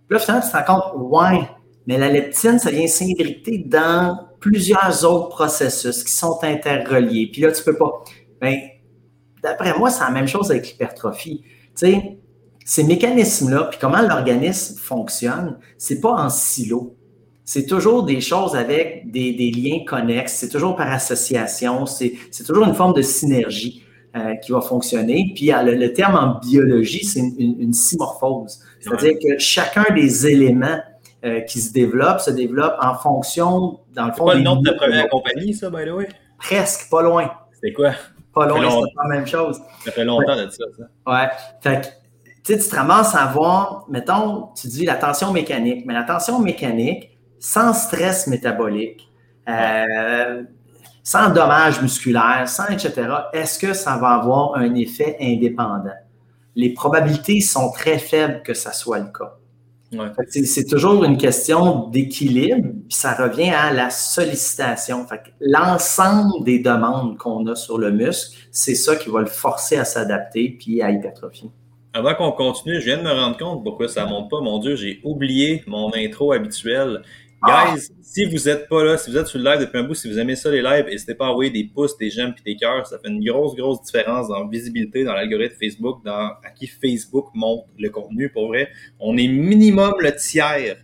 [0.09, 1.41] Puis là, finalement, tu te rends compte, ouais,
[1.87, 7.29] mais la leptine, ça vient s'imbriquer dans plusieurs autres processus qui sont interreliés.
[7.33, 8.05] Puis là, tu peux pas.
[8.41, 8.57] Ben,
[9.43, 11.43] D'après moi, c'est la même chose avec l'hypertrophie.
[11.45, 12.19] Tu sais,
[12.65, 16.97] ces mécanismes-là, puis comment l'organisme fonctionne, c'est pas en silo.
[17.45, 22.75] C'est toujours des choses avec des, liens connexes, c'est toujours par association, c'est toujours une
[22.75, 23.85] forme de synergie
[24.17, 25.33] euh, qui va fonctionner.
[25.37, 28.59] Puis le, terme en biologie, c'est une, une, simorphose.
[28.81, 30.81] C'est-à-dire que chacun des éléments
[31.25, 34.27] euh, qui se développent se développe en fonction, dans le fond.
[34.27, 36.09] C'est pas le nom de ta première compagnie, ça, by the way?
[36.39, 37.31] Presque, pas loin.
[37.61, 37.93] C'est quoi?
[38.37, 39.63] Pas loin, c'est pas la même chose.
[39.83, 41.11] Ça fait longtemps de ça, ça.
[41.11, 41.29] Ouais.
[41.63, 41.87] Fait que,
[42.45, 46.03] tu sais, tu te ramasses à voir, mettons, tu dis la tension mécanique, mais la
[46.03, 49.11] tension mécanique, sans stress métabolique,
[49.49, 50.43] euh,
[51.03, 55.97] sans dommage musculaire, sans etc., est-ce que ça va avoir un effet indépendant?
[56.55, 59.39] Les probabilités sont très faibles que ça soit le cas.
[60.29, 65.07] C'est toujours une question d'équilibre, puis ça revient à la sollicitation.
[65.41, 69.85] L'ensemble des demandes qu'on a sur le muscle, c'est ça qui va le forcer à
[69.85, 71.51] s'adapter puis à hypertrophier.
[71.95, 74.41] Avant qu'on continue, je viens de me rendre compte pourquoi ça monte pas.
[74.41, 76.33] Mon Dieu, j'ai oublié mon intro
[77.43, 77.75] habituel.
[77.75, 79.95] Guys, si vous êtes pas là, si vous êtes sur le live depuis un bout,
[79.95, 82.53] si vous aimez ça les lives, n'hésitez pas à envoyer des pouces, des j'aime et
[82.53, 82.87] des cœurs.
[82.87, 86.67] Ça fait une grosse, grosse différence dans la visibilité, dans l'algorithme Facebook, dans à qui
[86.67, 88.31] Facebook montre le contenu.
[88.31, 90.77] Pour vrai, on est minimum le tiers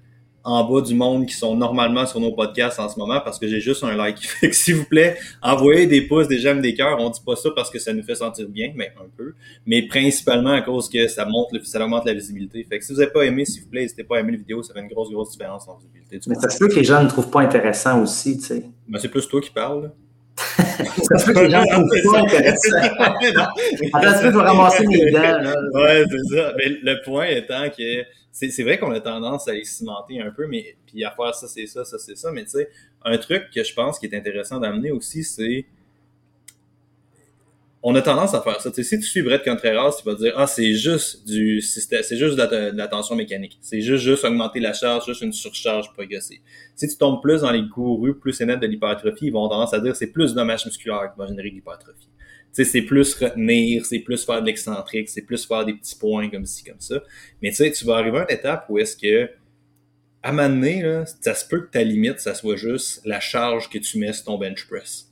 [0.44, 3.46] en bas du monde qui sont normalement sur nos podcasts en ce moment parce que
[3.46, 4.18] j'ai juste un like.
[4.26, 6.98] Fait que s'il vous plaît, envoyez des pouces, des j'aime, des cœurs.
[7.00, 9.34] On dit pas ça parce que ça nous fait sentir bien, mais un peu.
[9.66, 12.64] Mais principalement à cause que ça monte, ça augmente la visibilité.
[12.68, 14.38] Fait que si vous n'avez pas aimé, s'il vous plaît, n'hésitez pas à aimer la
[14.38, 14.62] vidéo.
[14.62, 16.18] Ça fait une grosse, grosse différence en visibilité.
[16.26, 18.64] Mais ça se peut que les gens ne trouvent pas intéressant aussi, tu sais.
[18.88, 19.92] Ben, c'est plus toi qui parles,
[20.84, 22.76] ça se peut que les gens ne trouvent pas intéressant.
[23.92, 25.54] Attends, tu peux ramasser mes dents, là.
[25.72, 26.54] Ouais, c'est ça.
[26.56, 30.46] Mais le point étant que c'est vrai qu'on a tendance à les cimenter un peu,
[30.46, 32.32] mais puis à faire ça, c'est ça, ça, c'est ça.
[32.32, 32.68] Mais tu sais,
[33.04, 35.66] un truc que je pense qui est intéressant d'amener aussi, c'est
[37.82, 38.70] on a tendance à faire ça.
[38.72, 42.76] si tu suis Brett Contreras, tu vas dire Ah, c'est juste du c'est juste de
[42.76, 43.58] la, tension mécanique.
[43.60, 46.40] C'est juste, juste augmenter la charge, juste une surcharge progressive.
[46.76, 49.80] Si tu tombes plus dans les gourous plus net de l'hypertrophie, ils vont tendance à
[49.80, 52.08] dire c'est plus de dommage musculaire qui va générer l'hypertrophie
[52.52, 56.28] sais, c'est plus retenir, c'est plus faire de l'excentrique, c'est plus faire des petits points
[56.30, 57.02] comme ci, comme ça.
[57.40, 59.30] Mais tu sais, tu vas arriver à une étape où est-ce que,
[60.22, 63.68] à un donné, là, ça se peut que ta limite, ça soit juste la charge
[63.68, 65.11] que tu mets sur ton bench press.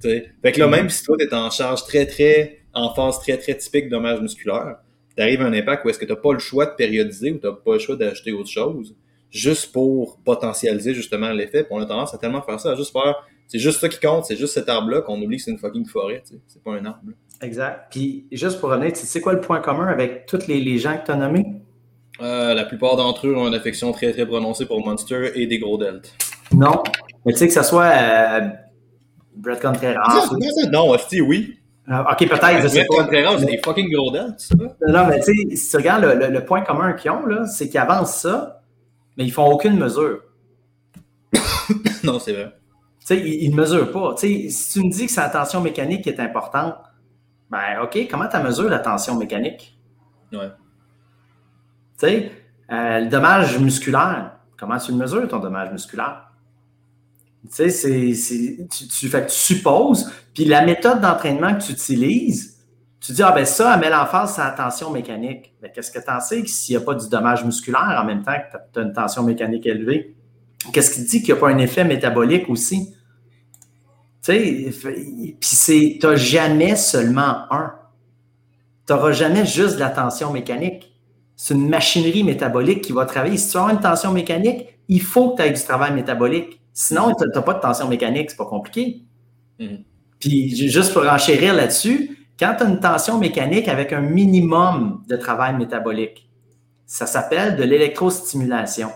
[0.00, 0.30] Sais.
[0.42, 3.36] Fait que là, même si toi, tu es en charge très, très, en phase très,
[3.36, 4.76] très typique de dommage musculaire,
[5.16, 7.32] tu arrives à un impact où est-ce que tu n'as pas le choix de périodiser
[7.32, 8.94] ou tu n'as pas le choix d'acheter autre chose,
[9.30, 11.64] juste pour potentialiser justement l'effet.
[11.64, 13.98] Puis on a tendance à tellement faire ça, à juste faire, c'est juste ça qui
[13.98, 16.22] compte, c'est juste cet arbre-là qu'on oublie que c'est une fucking forêt.
[16.46, 17.12] C'est pas un arbre.
[17.40, 17.86] Exact.
[17.90, 20.96] Puis juste pour revenir, tu sais quoi le point commun avec tous les, les gens
[20.98, 21.46] que tu as nommés?
[22.20, 25.58] Euh, la plupart d'entre eux ont une affection très très prononcée pour Monster et des
[25.58, 26.14] gros deltes.
[26.52, 26.82] Non.
[27.24, 28.40] Mais tu sais que ce soit euh,
[29.38, 30.30] Brett Contreras.
[30.70, 31.58] Non, hostie, oui.
[31.90, 35.70] Euh, ok, peut-être, je sais Contreras, c'est des fucking gros Non, mais tu sais, si
[35.70, 38.62] tu regardes le, le, le point commun qu'ils ont, là, c'est qu'ils avancent ça,
[39.16, 40.20] mais ils font aucune mesure.
[42.04, 42.52] non, c'est vrai.
[43.00, 44.14] Tu sais, ils ne mesurent pas.
[44.14, 46.74] Tu sais, si tu me dis que c'est la tension mécanique qui est importante,
[47.50, 49.78] ben OK, comment tu mesures la tension mécanique?
[50.32, 50.50] Ouais.
[51.98, 52.32] Tu sais,
[52.70, 56.27] euh, le dommage musculaire, comment tu le mesures, ton dommage musculaire?
[57.44, 62.58] Tu sais, c'est, tu, tu, que tu supposes, puis la méthode d'entraînement que tu utilises,
[63.00, 65.54] tu dis, ah ben ça, elle met l'emphase sur la tension mécanique.
[65.62, 68.22] Mais qu'est-ce que tu en sais s'il n'y a pas du dommage musculaire en même
[68.22, 70.16] temps que tu as une tension mécanique élevée?
[70.72, 72.94] Qu'est-ce qui dit qu'il n'y a pas un effet métabolique aussi?
[74.22, 77.72] Tu sais, puis c'est, tu n'as jamais seulement un.
[78.86, 80.92] Tu n'auras jamais juste de la tension mécanique.
[81.36, 83.36] C'est une machinerie métabolique qui va travailler.
[83.36, 86.60] Si tu as une tension mécanique, il faut que tu aies du travail métabolique.
[86.80, 89.02] Sinon, tu n'as pas de tension mécanique, c'est pas compliqué.
[89.58, 89.84] Mm-hmm.
[90.20, 95.16] Puis juste pour enchérir là-dessus, quand tu as une tension mécanique avec un minimum de
[95.16, 96.30] travail métabolique,
[96.86, 98.90] ça s'appelle de l'électrostimulation.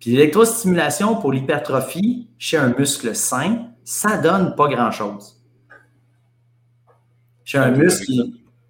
[0.00, 5.38] Puis l'électrostimulation pour l'hypertrophie chez un muscle sain, ça donne pas grand-chose.
[7.44, 8.14] Chez un muscle.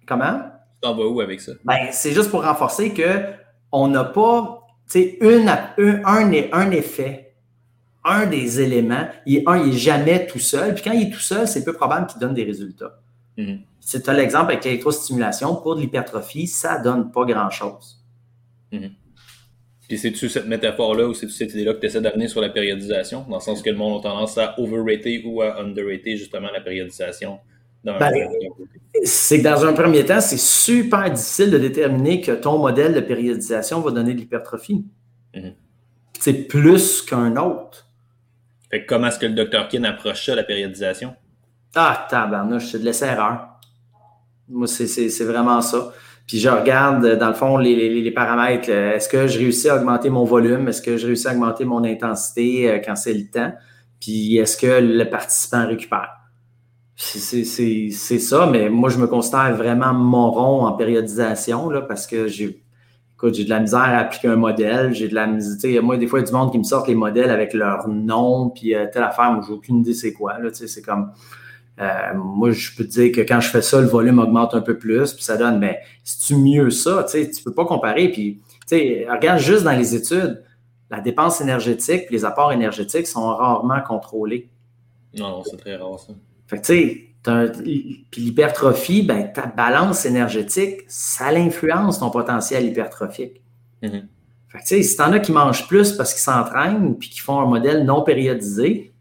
[0.05, 0.41] Comment?
[0.41, 1.53] Tu t'en vas où avec ça?
[1.63, 7.26] Ben, c'est juste pour renforcer qu'on n'a pas une, un, un, un effet,
[8.07, 9.07] un des éléments.
[9.25, 10.73] Il, un, il n'est jamais tout seul.
[10.73, 12.99] Puis quand il est tout seul, c'est peu probable qu'il donne des résultats.
[13.37, 13.59] Mm-hmm.
[13.79, 15.55] C'est l'exemple avec l'électrostimulation.
[15.55, 18.03] Pour de l'hypertrophie, ça ne donne pas grand-chose.
[18.71, 18.91] Mm-hmm.
[19.87, 23.25] Puis c'est-tu cette métaphore-là ou c'est-tu cette idée-là que tu essaies d'amener sur la périodisation,
[23.29, 26.59] dans le sens que le monde a tendance à overrater ou à underrater justement la
[26.59, 27.39] périodisation?
[27.83, 28.11] Ben,
[29.05, 32.99] c'est que dans un premier temps, c'est super difficile de déterminer que ton modèle de
[32.99, 34.83] périodisation va donner de l'hypertrophie.
[35.33, 35.53] Mm-hmm.
[36.19, 37.66] C'est plus qu'un autre.
[38.69, 39.67] Fait que comment est-ce que le Dr.
[39.67, 41.15] Kin approche ça, la périodisation?
[41.75, 43.47] Ah, tabarnouche, c'est de l'essai-erreur.
[44.49, 45.91] Moi, c'est vraiment ça.
[46.25, 48.69] Puis je regarde, euh, dans le fond, les, paramètres.
[48.69, 50.67] Est-ce que je réussis à augmenter mon volume?
[50.67, 53.53] Est-ce que je réussis à augmenter mon intensité euh, quand c'est le temps?
[54.01, 56.09] Puis est-ce que le participant récupère?
[56.95, 57.43] C'est
[58.19, 62.63] ça, mais moi, je me considère vraiment moron en périodisation là, parce que j'ai
[63.23, 64.93] j'ai de la misère à appliquer un modèle.
[64.93, 65.83] J'ai de la misère.
[65.83, 67.87] Moi, des fois, il y a du monde qui me sortent les modèles avec leur
[67.87, 69.31] nom, puis euh, telle affaire.
[69.31, 70.37] Moi, j'ai aucune idée c'est quoi.
[70.53, 71.11] C'est comme
[71.79, 74.61] euh, moi, je peux te dire que quand je fais ça, le volume augmente un
[74.61, 77.03] peu plus, puis ça donne, mais c'est-tu mieux ça?
[77.03, 78.09] Tu sais, tu peux pas comparer.
[78.09, 80.43] Puis, tu sais, regarde juste dans les études,
[80.89, 84.49] la dépense énergétique les apports énergétiques sont rarement contrôlés.
[85.17, 86.13] Non, c'est très rare ça.
[86.47, 93.41] Fait que, tu sais, puis l'hypertrophie, ben, ta balance énergétique, ça l'influence ton potentiel hypertrophique.
[93.81, 97.39] Fait que, sais, si t'en as qui mangent plus parce qu'ils s'entraînent puis qui font
[97.39, 98.93] un modèle non périodisé,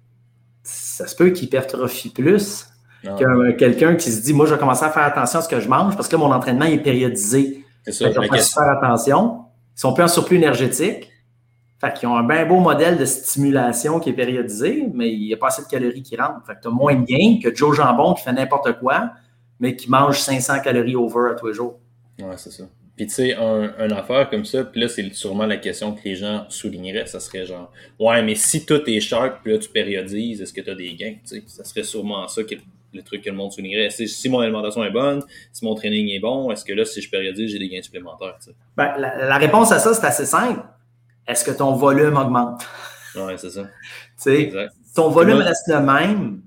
[0.64, 2.66] ça se peut qu'il hypertrophie plus
[3.06, 3.14] ah.
[3.18, 5.60] que quelqu'un qui se dit Moi, je vais commencer à faire attention à ce que
[5.60, 7.64] je mange parce que mon entraînement est périodisé.
[7.84, 8.08] C'est ça.
[8.08, 9.44] Ils vont faire attention.
[9.76, 11.10] Ils sont plus en surplus énergétique.
[11.78, 15.34] Fait qu'ils ont un bien beau modèle de stimulation qui est périodisé, mais il n'y
[15.34, 16.46] a pas assez de calories qui rentrent.
[16.46, 19.10] Fait que tu as moins de gains que Joe Jambon qui fait n'importe quoi,
[19.60, 21.78] mais qui mange 500 calories over à tous les jours.
[22.18, 22.64] Ouais, c'est ça.
[22.96, 26.00] Puis tu sais, un, un, affaire comme ça, puis là, c'est sûrement la question que
[26.02, 29.68] les gens souligneraient, ça serait genre, ouais, mais si tout est sharp, puis là, tu
[29.68, 31.16] périodises, est-ce que tu as des gains?
[31.28, 32.54] Tu sais, ça serait sûrement ça que
[32.94, 33.90] le truc que le monde soulignerait.
[33.90, 37.02] Si, si mon alimentation est bonne, si mon training est bon, est-ce que là, si
[37.02, 38.38] je périodise, j'ai des gains supplémentaires?
[38.74, 40.62] Ben, la, la, réponse à ça, c'est assez simple.
[41.26, 42.66] Est-ce que ton volume augmente?
[43.14, 43.62] Ouais, c'est ça.
[44.22, 44.52] tu sais,
[44.94, 46.42] ton volume reste le même,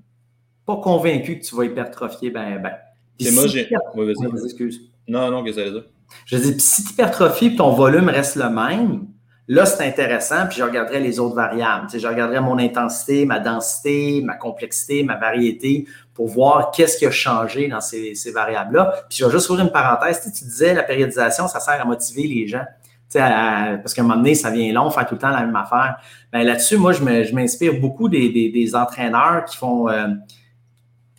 [0.66, 2.72] pas convaincu que tu vas hypertrophier, ben, ben.
[3.18, 3.68] C'est moi, j'ai.
[3.94, 4.44] Ouais, vas-y.
[4.44, 4.80] excuse.
[5.06, 5.84] Non, non, que ça veut dire?
[6.24, 9.06] Je dis, si tu hypertrophies et ton volume reste le même,
[9.46, 11.86] là, c'est intéressant, puis je regarderai les autres variables.
[11.86, 16.98] Tu sais, je regarderai mon intensité, ma densité, ma complexité, ma variété pour voir qu'est-ce
[16.98, 19.04] qui a changé dans ces, ces variables-là.
[19.08, 20.22] Puis je vais juste ouvrir une parenthèse.
[20.22, 22.64] Tu, tu disais, la périodisation, ça sert à motiver les gens.
[23.12, 25.96] Parce qu'à un moment donné, ça vient long, faire tout le temps la même affaire.
[26.32, 27.02] Ben, là-dessus, moi, je
[27.34, 30.08] m'inspire beaucoup des, des, des, entraîneurs qui font, euh,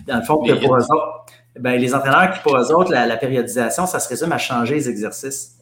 [0.08, 1.26] dans le fond, que pour eux autres,
[1.60, 4.90] ben, les entraîneurs qui, pour eux autres, la, périodisation, ça se résume à changer les
[4.90, 5.58] exercices.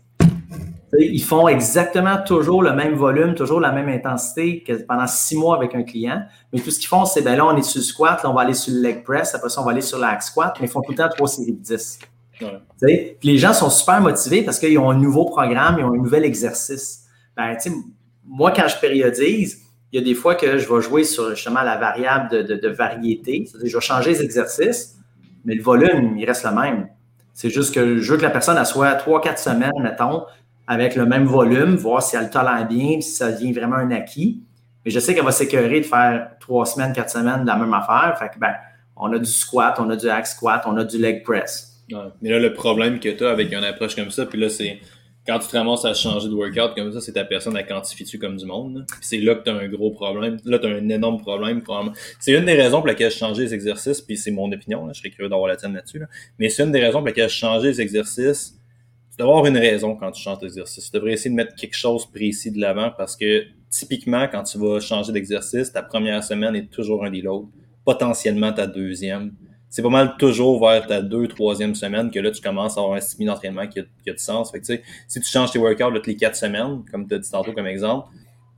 [0.97, 5.55] Ils font exactement toujours le même volume, toujours la même intensité que pendant six mois
[5.55, 6.23] avec un client.
[6.51, 8.33] Mais tout ce qu'ils font, c'est ben là, on est sur le squat, là, on
[8.33, 10.65] va aller sur le leg press, après ça, on va aller sur la squat, mais
[10.65, 11.99] ils font tout le temps trois séries de 10.
[12.81, 16.25] Les gens sont super motivés parce qu'ils ont un nouveau programme, ils ont un nouvel
[16.25, 17.05] exercice.
[17.35, 17.55] Ben,
[18.25, 19.61] moi, quand je périodise,
[19.91, 23.47] il y a des fois que je vais jouer sur justement la variable de, variété.
[23.63, 24.97] Je vais changer les exercices,
[25.45, 26.89] mais le volume, il reste le même.
[27.33, 30.25] C'est juste que je veux que la personne soit trois, quatre semaines, mettons,
[30.67, 33.91] avec le même volume, voir si elle le tolère bien, si ça devient vraiment un
[33.91, 34.43] acquis.
[34.85, 37.73] Mais je sais qu'elle va s'écœurer de faire trois semaines, quatre semaines de la même
[37.73, 38.15] affaire.
[38.19, 38.53] Fait que, ben,
[38.95, 41.68] on a du squat, on a du hack squat, on a du leg press.
[42.21, 44.79] Mais là, le problème que tu as avec une approche comme ça, puis là, c'est
[45.29, 48.17] quand tu te ramasses à changer de workout comme ça, c'est ta personne à quantifier
[48.17, 48.85] comme du monde.
[49.01, 50.37] C'est là que tu as un gros problème.
[50.45, 51.61] Là, tu as un énorme problème.
[52.19, 54.85] C'est une des raisons pour laquelle je changeais les exercices, puis c'est mon opinion.
[54.85, 54.93] Là.
[54.93, 56.01] Je serais curieux d'avoir la tienne là-dessus.
[56.39, 58.57] Mais c'est une des raisons pour laquelle je changeais les exercices.
[59.11, 60.89] Tu dois avoir une raison quand tu changes d'exercice.
[60.89, 64.57] Tu devrais essayer de mettre quelque chose précis de l'avant parce que typiquement, quand tu
[64.57, 67.49] vas changer d'exercice, ta première semaine est toujours un des l'autre.
[67.85, 69.33] Potentiellement ta deuxième
[69.69, 72.97] c'est pas mal toujours vers ta deux, troisième semaine que là, tu commences à avoir
[72.97, 74.51] un style d'entraînement qui a, qui a du sens.
[74.51, 74.65] Fait que,
[75.07, 77.67] si tu changes tes workouts toutes les quatre semaines, comme tu as dit tantôt comme
[77.67, 78.07] exemple,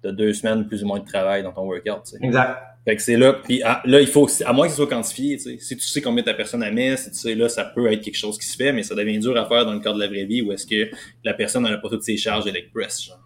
[0.01, 2.16] tu as deux semaines plus ou moins de travail dans ton workout.
[2.22, 2.57] Exact.
[2.86, 5.38] Fait que c'est là, puis ah, là, il faut, à moins que ce soit quantifié,
[5.38, 8.01] si tu sais combien ta personne a mis, si tu sais là, ça peut être
[8.01, 10.01] quelque chose qui se fait, mais ça devient dur à faire dans le cadre de
[10.01, 10.89] la vraie vie où est-ce que
[11.24, 13.20] la personne n'a pas toutes ses charges de press, genre.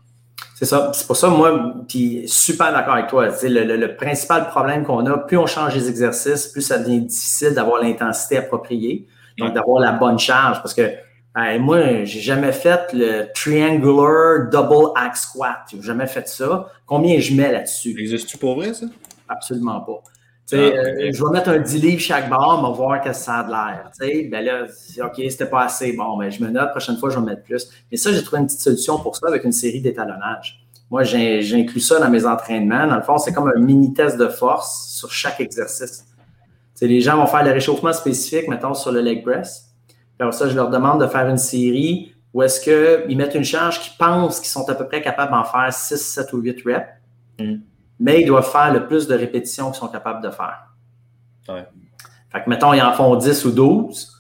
[0.55, 0.91] C'est ça.
[0.93, 3.27] C'est pour ça, moi, puis super d'accord avec toi.
[3.43, 7.53] Le, le, principal problème qu'on a, plus on change les exercices, plus ça devient difficile
[7.53, 9.05] d'avoir l'intensité appropriée,
[9.37, 10.61] donc d'avoir la bonne charge.
[10.61, 10.89] Parce que
[11.35, 15.57] ben, moi, j'ai jamais fait le triangular double axe squat.
[15.71, 16.67] J'ai jamais fait ça.
[16.85, 17.93] Combien je mets là-dessus?
[17.99, 18.85] Existe-tu pour vrai, ça?
[19.27, 20.01] Absolument pas.
[20.51, 23.39] Ah, euh, je vais mettre un 10 livres chaque barre, on va voir que ça
[23.39, 24.29] a de l'air.
[24.29, 24.65] Ben là,
[25.05, 25.93] OK, c'était pas assez.
[25.93, 27.67] Bon, mais ben, je me note, prochaine fois, je vais mettre plus.
[27.91, 30.63] Mais ça, j'ai trouvé une petite solution pour ça avec une série d'étalonnage.
[30.91, 32.85] Moi, j'inclus ça dans mes entraînements.
[32.85, 36.05] Dans le fond, c'est comme un mini test de force sur chaque exercice.
[36.79, 39.71] les gens vont faire le réchauffement spécifique, mettons, sur le leg press.
[40.19, 43.81] Puis ça, je leur demande de faire une série où est-ce qu'ils mettent une charge
[43.81, 46.85] qu'ils pensent qu'ils sont à peu près capables d'en faire 6, 7 ou 8 reps.
[47.39, 47.55] Mm
[47.99, 50.67] mais ils doivent faire le plus de répétitions qu'ils sont capables de faire.
[51.47, 51.65] Ouais.
[52.31, 54.11] Fait que, mettons, ils en font 10 ou 12.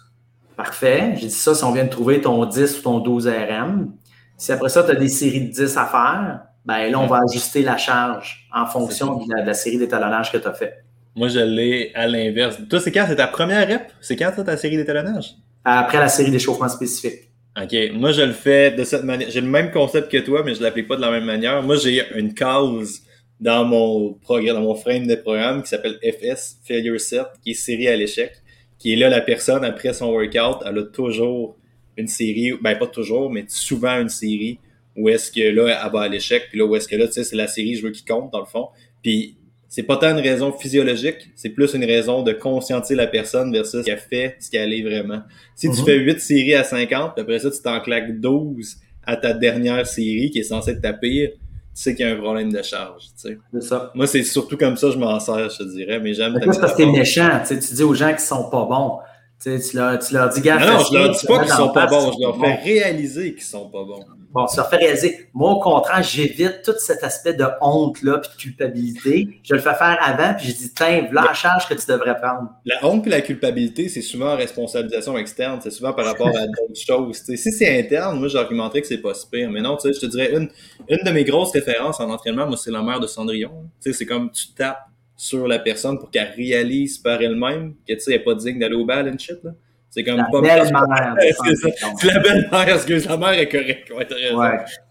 [0.55, 1.15] Parfait.
[1.17, 3.91] J'ai dit ça si on vient de trouver ton 10 ou ton 12 RM.
[4.37, 7.21] Si après ça, tu as des séries de 10 à faire, ben là, on va
[7.29, 10.83] ajuster la charge en fonction de la, série d'étalonnage que tu as fait.
[11.15, 12.57] Moi, je l'ai à l'inverse.
[12.69, 13.05] Toi, c'est quand?
[13.07, 13.91] C'est ta première rep?
[14.01, 15.35] C'est quand, ta série d'étalonnage?
[15.63, 17.29] Après la série d'échauffement spécifique.
[17.61, 17.75] OK.
[17.93, 19.29] Moi, je le fais de cette manière.
[19.29, 21.61] J'ai le même concept que toi, mais je ne l'applique pas de la même manière.
[21.63, 23.01] Moi, j'ai une cause
[23.39, 27.53] dans mon programme, dans mon frame de programme qui s'appelle FS, Failure Set, qui est
[27.53, 28.31] série à l'échec,
[28.77, 31.57] qui est là la personne après son workout, elle a toujours
[31.97, 34.59] une série, ben pas toujours, mais souvent une série
[34.95, 37.13] où est-ce que là, elle va à l'échec, puis là, où est-ce que là, tu
[37.13, 38.69] sais, c'est la série je veux qui compte, dans le fond.
[39.03, 43.51] Puis c'est pas tant une raison physiologique, c'est plus une raison de conscientiser la personne
[43.51, 45.21] versus ce qu'elle fait, ce qu'elle est vraiment.
[45.55, 45.85] Si tu mhm.
[45.85, 49.85] fais 8 séries à 50, puis après ça, tu t'en claques 12 à ta dernière
[49.85, 51.31] série qui est censée être ta pire,
[51.75, 53.03] tu sais qu'il y a un problème de charge.
[53.03, 53.37] Tu sais.
[53.53, 53.91] C'est ça.
[53.95, 55.99] Moi, c'est surtout comme ça que je m'en sers, je te dirais.
[55.99, 56.39] Mais j'aime.
[56.39, 57.29] C'est parce que t'es méchant.
[57.41, 58.99] Tu, sais, tu dis aux gens qui sont pas bons.
[59.43, 61.51] Tu, sais, tu, leur, tu leur dis, gars, non, non, je leur dis pas qu'ils
[61.51, 62.13] sont pas bons.
[62.13, 64.05] Je leur fais réaliser qu'ils sont pas bons.
[64.35, 65.29] Bon, ça fait réaliser.
[65.33, 69.39] Moi, au contraire, j'évite tout cet aspect de honte-là puis de culpabilité.
[69.43, 72.19] Je le fais faire avant, puis je dis, tiens, voilà la charge que tu devrais
[72.19, 72.49] prendre.
[72.65, 75.61] La honte et la culpabilité, c'est souvent en responsabilisation externe.
[75.63, 77.23] C'est souvent par rapport à d'autres choses.
[77.23, 79.49] si c'est interne, moi, j'argumenterais que c'est pas si pire.
[79.49, 80.49] Mais non, tu sais, je te dirais, une,
[80.89, 83.53] une de mes grosses références en entraînement, moi, c'est la mère de Cendrillon.
[83.81, 87.93] Tu sais, c'est comme tu tapes sur la personne pour qu'elle réalise par elle-même que,
[87.93, 89.51] tu sais, elle n'est pas digne d'aller au bal and shit, là.
[89.95, 91.15] C'est comme la pas belle-mère.
[91.97, 93.89] C'est la belle-mère, excuse, la mère est correcte.
[93.91, 94.05] Ouais,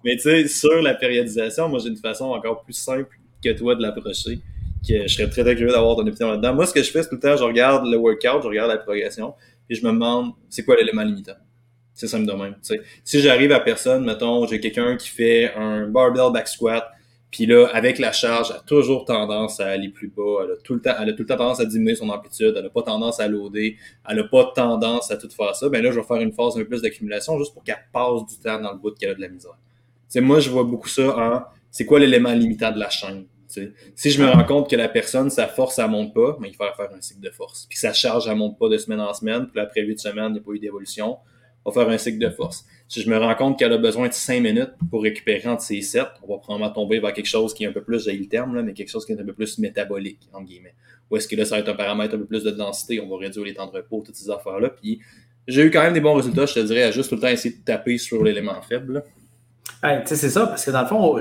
[0.02, 3.74] Mais tu sais, sur la périodisation, moi, j'ai une façon encore plus simple que toi
[3.74, 4.38] de l'approcher.
[4.88, 6.54] Que je serais très, très curieux d'avoir ton opinion là-dedans.
[6.54, 8.70] Moi, ce que je fais, c'est tout le temps, je regarde le workout, je regarde
[8.70, 9.34] la progression,
[9.68, 11.36] puis je me demande, c'est quoi l'élément limitant?
[11.92, 12.56] C'est simple de même.
[12.62, 12.80] sais.
[13.04, 16.82] Si j'arrive à personne, mettons, j'ai quelqu'un qui fait un barbell back squat,
[17.34, 20.44] puis là, avec la charge, elle a toujours tendance à aller plus bas.
[20.44, 22.54] Elle a tout le temps, elle a tout le temps tendance à diminuer son amplitude.
[22.56, 23.76] Elle n'a pas tendance à loader.
[24.08, 25.68] Elle n'a pas tendance à tout faire ça.
[25.68, 28.24] Ben là, je vais faire une phase un peu plus d'accumulation juste pour qu'elle passe
[28.26, 29.58] du temps dans le bout qu'elle a de la misère.
[30.08, 33.26] T'sais, moi, je vois beaucoup ça en c'est quoi l'élément limitant de la chaîne.
[33.96, 36.54] Si je me rends compte que la personne, sa force, elle monte pas, ben, il
[36.54, 37.66] faut faire un cycle de force.
[37.68, 39.48] Puis sa charge, elle monte pas de semaine en semaine.
[39.48, 41.18] Puis après huit semaines, il n'y a pas eu d'évolution.
[41.64, 42.66] On va faire un cycle de force.
[42.88, 45.80] Si je me rends compte qu'elle a besoin de 5 minutes pour récupérer entre ses
[45.80, 48.26] 7, on va probablement tomber vers quelque chose qui est un peu plus, j'ai le
[48.26, 50.74] terme, là, mais quelque chose qui est un peu plus métabolique, entre guillemets.
[51.10, 53.08] Ou est-ce que là, ça va être un paramètre un peu plus de densité, on
[53.08, 54.70] va réduire les temps de repos, toutes ces affaires-là.
[54.70, 55.00] Puis
[55.48, 57.28] j'ai eu quand même des bons résultats, je te dirais, à juste tout le temps
[57.28, 59.02] essayer de taper sur l'élément faible.
[60.04, 61.18] c'est ça, parce que dans le fond,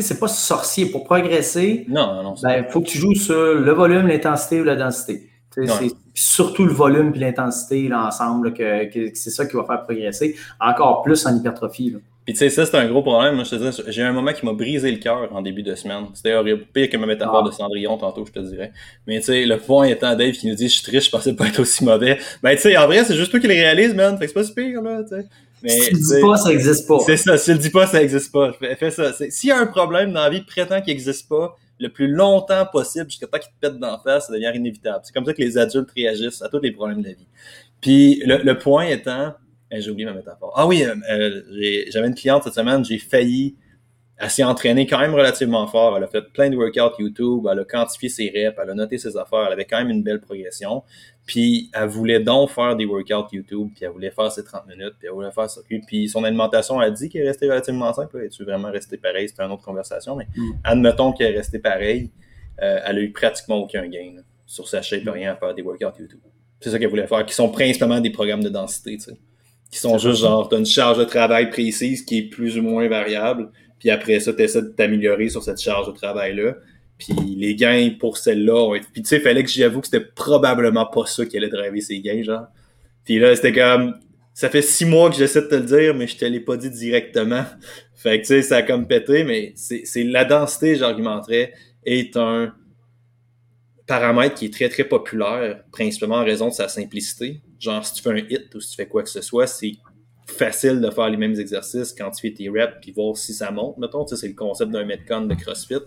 [0.00, 0.86] c'est pas sorcier.
[0.86, 4.64] Pour progresser, non, non, il ben, faut que tu joues sur le volume, l'intensité ou
[4.64, 5.28] la densité.
[5.54, 11.02] C'est surtout le volume et l'intensité ensemble que, c'est ça qui va faire progresser, encore
[11.02, 11.96] plus en hypertrophie.
[12.24, 13.34] Puis tu sais, ça, c'est un gros problème.
[13.34, 15.74] Moi, je te dis, j'ai un moment qui m'a brisé le cœur en début de
[15.74, 16.06] semaine.
[16.14, 16.64] C'était horrible.
[16.72, 17.48] Pire que ma métaphore ah.
[17.48, 18.72] de Cendrillon tantôt, je te dirais.
[19.06, 21.34] Mais tu sais, le point étant Dave qui nous dit, je suis triste, je pensais
[21.34, 22.18] pas être aussi mauvais.
[22.42, 24.16] Ben tu sais, en vrai, c'est juste toi qui le réalise, man.
[24.16, 25.26] Fait que c'est pas si pire, là, tu sais.
[25.62, 26.98] Mais, si tu le dis pas, ça existe pas.
[27.00, 27.38] C'est ça.
[27.38, 28.52] Si tu le dis pas, ça existe pas.
[28.52, 29.12] Fais, ça.
[29.12, 32.66] S'il y a un problème dans la vie, prétend qu'il existe pas le plus longtemps
[32.70, 35.00] possible jusqu'à temps qu'il te pète d'en face, ça devient inévitable.
[35.04, 37.26] C'est comme ça que les adultes réagissent à tous les problèmes de la vie.
[37.80, 39.34] Puis le, le point étant,
[39.70, 40.52] eh, j'ai oublié ma métaphore.
[40.56, 43.56] Ah oui, euh, euh, j'avais une cliente cette semaine, j'ai failli.
[44.16, 45.96] Elle s'est entraînée quand même relativement fort.
[45.96, 48.96] Elle a fait plein de workouts YouTube, elle a quantifié ses reps, elle a noté
[48.96, 50.82] ses affaires, elle avait quand même une belle progression.
[51.26, 54.94] Puis elle voulait donc faire des workouts YouTube, puis elle voulait faire ses 30 minutes,
[54.98, 55.60] puis elle voulait faire ça.
[55.86, 58.22] Puis son alimentation a dit qu'elle est restée relativement simple.
[58.24, 59.28] Es-tu vraiment resté pareil?
[59.28, 60.52] C'était une autre conversation, mais mm.
[60.62, 62.10] admettons qu'elle est restée pareille.
[62.62, 65.98] Euh, elle a eu pratiquement aucun gain sur sa shape, rien à faire des workouts
[65.98, 66.20] YouTube.
[66.60, 69.18] C'est ça qu'elle voulait faire, qui sont principalement des programmes de densité, tu sais
[69.74, 72.86] qui sont juste genre, t'as une charge de travail précise qui est plus ou moins
[72.86, 73.50] variable,
[73.84, 76.54] puis après ça, t'essaies de t'améliorer sur cette charge de travail-là.
[76.96, 78.86] Puis les gains pour celle-là ont été...
[78.90, 82.22] Puis tu sais, que j'avoue que c'était probablement pas ça qui allait driver ces gains,
[82.22, 82.46] genre.
[83.04, 84.00] Puis là, c'était comme...
[84.32, 86.56] Ça fait six mois que j'essaie de te le dire, mais je te l'ai pas
[86.56, 87.44] dit directement.
[87.94, 91.52] Fait que tu sais, ça a comme pété, mais c'est la densité, j'argumenterais,
[91.84, 92.54] est un
[93.86, 97.42] paramètre qui est très, très populaire, principalement en raison de sa simplicité.
[97.60, 99.72] Genre, si tu fais un hit ou si tu fais quoi que ce soit, c'est
[100.26, 103.50] facile de faire les mêmes exercices quand tu fais tes reps puis voir si ça
[103.50, 103.78] monte.
[103.78, 105.80] Mettons, c'est le concept d'un Metcon de CrossFit.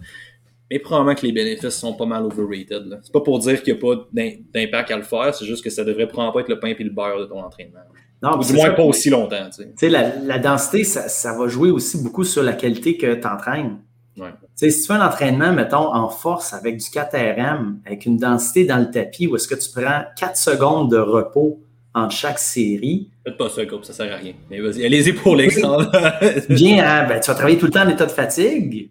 [0.70, 3.00] Mais probablement que les bénéfices sont pas mal overrated.
[3.02, 5.70] C'est pas pour dire qu'il n'y a pas d'impact à le faire, c'est juste que
[5.70, 7.80] ça devrait probablement pas être le pain et le beurre de ton entraînement.
[8.22, 9.50] Non, ou du moins pas aussi longtemps.
[9.56, 13.14] Tu sais, la, la, densité, ça, ça, va jouer aussi beaucoup sur la qualité que
[13.14, 13.78] tu entraînes.
[14.18, 14.32] Ouais.
[14.56, 18.78] Si tu fais un entraînement, mettons, en force avec du 4RM, avec une densité dans
[18.78, 21.62] le tapis, où est-ce que tu prends 4 secondes de repos
[21.98, 23.10] entre chaque série.
[23.28, 24.32] Faites pas ça, groupe, ça sert à rien.
[24.50, 25.86] Mais vas-y, allez-y pour l'exemple.
[26.50, 28.90] Bien, hein, ben, tu vas travailler tout le temps en état de fatigue.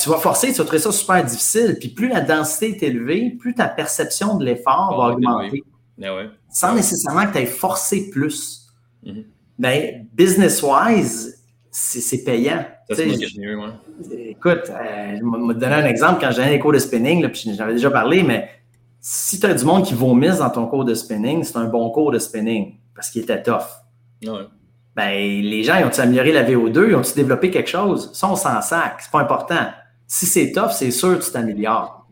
[0.00, 1.76] tu vas forcer, tu vas trouver ça super difficile.
[1.78, 5.62] Puis plus la densité est élevée, plus ta perception de l'effort va augmenter.
[5.98, 8.68] Ben Sans nécessairement que tu aies forcé plus.
[9.04, 9.20] Mm
[10.14, 12.64] business-wise, c'est payant.
[12.88, 16.20] Écoute, euh, je vais te donner un exemple.
[16.22, 18.48] Quand j'ai un cours de spinning, puis j'avais déjà parlé, mais
[19.00, 21.90] si tu as du monde qui vomisse dans ton cours de spinning, c'est un bon
[21.90, 23.62] cours de spinning parce qu'il était tough.
[24.96, 26.88] Ben, les gens, ils ont-ils amélioré la VO2?
[26.88, 28.10] Ils ont-ils développé quelque chose?
[28.12, 28.96] Ça, on s'en sac.
[28.98, 29.68] C'est pas important.
[30.08, 32.08] Si c'est tough, c'est sûr que tu t'améliores.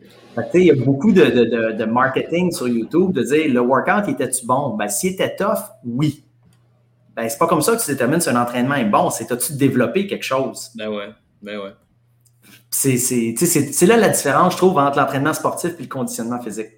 [0.53, 4.45] Il y a beaucoup de, de, de, marketing sur YouTube de dire le workout était-tu
[4.45, 4.77] bon?
[4.77, 6.23] Ben, s'il était tough, oui.
[7.17, 9.09] Ben, c'est pas comme ça que tu détermines si un entraînement est bon.
[9.09, 10.71] C'est as-tu développé quelque chose?
[10.75, 11.09] Ben ouais.
[11.41, 11.73] Ben ouais.
[12.69, 16.69] C'est là la différence, je trouve, entre l'entraînement sportif et le conditionnement physique.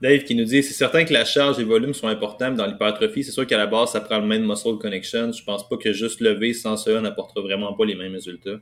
[0.00, 2.66] Dave qui nous dit c'est certain que la charge et le volume sont importants dans
[2.66, 3.24] l'hypertrophie.
[3.24, 5.32] C'est sûr qu'à la base, ça prend le même muscle connection.
[5.32, 8.58] Je pense pas que juste lever sans cela n'apportera vraiment pas les mêmes résultats.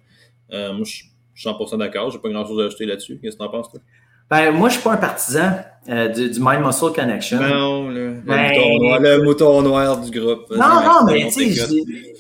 [0.53, 2.11] Euh, moi, je suis 100% d'accord.
[2.11, 3.19] J'ai pas grand chose à ajouter là-dessus.
[3.23, 3.81] Qu'est-ce que tu en penses, toi?
[4.31, 5.59] Ben, moi, je suis pas un partisan
[5.89, 7.39] euh, du, Mind Muscle Connection.
[7.39, 10.51] Non, le, ben, mouton noir, le, mouton noir, du groupe.
[10.51, 11.67] Non, non, mais tu sais.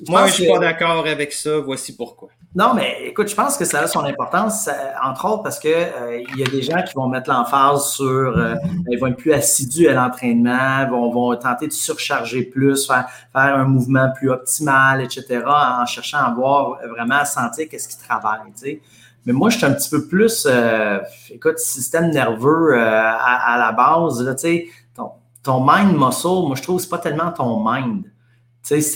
[0.08, 1.58] Moi, je suis pas d'accord avec ça.
[1.58, 2.28] Voici pourquoi.
[2.54, 4.68] Non, mais écoute, je pense que ça a son importance,
[5.02, 8.04] entre autres parce que euh, il y a des gens qui vont mettre l'emphase sur,
[8.04, 8.56] euh,
[8.90, 13.56] ils vont être plus assidus à l'entraînement, vont, vont tenter de surcharger plus, faire, faire
[13.56, 18.52] un mouvement plus optimal, etc., en cherchant à voir vraiment à sentir qu'est-ce qui travaille,
[18.54, 18.80] tu sais.
[19.24, 20.98] Mais moi, je suis un petit peu plus, euh,
[21.30, 26.76] écoute, système nerveux à, la base, tu sais, ton, ton mind muscle, moi, je trouve
[26.76, 28.11] que c'est pas tellement ton mind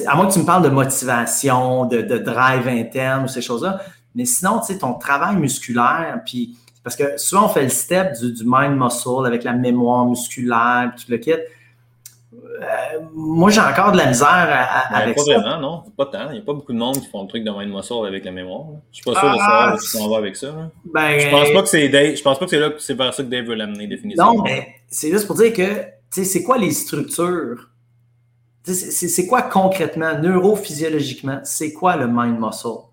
[0.06, 3.80] à moins que tu me parles de motivation, de, drive interne ou ces choses-là,
[4.14, 8.12] mais sinon, tu sais, ton travail musculaire, puis parce que souvent on fait le step
[8.20, 11.32] du, mind muscle avec la mémoire musculaire, tout le kit.
[11.32, 15.38] Euh, moi, j'ai encore de la misère à, ben, avec pas ça.
[15.38, 16.28] Vraiment, non, pas tant.
[16.30, 18.24] Il n'y a pas beaucoup de monde qui font le truc de mind muscle avec
[18.24, 18.66] la mémoire.
[18.92, 20.70] Je suis pas sûr de savoir où tu va avec ça.
[20.94, 22.14] Ben, je pense pas que c'est Dave.
[22.14, 24.34] Je pense pas que c'est là c'est vers ça que Dave veut l'amener définitivement.
[24.34, 27.68] Non, mais c'est juste pour dire que, tu sais, c'est quoi les structures
[28.72, 32.86] c'est quoi concrètement, neurophysiologiquement, c'est quoi le mind muscle?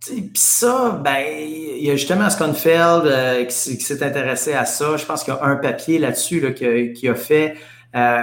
[0.00, 4.96] Puis ça, ben, il y a justement Sconfeld euh, qui, s'est intéressé à ça.
[4.96, 7.56] Je pense qu'il y a un papier là-dessus là, qui, a fait.
[7.94, 8.22] Euh,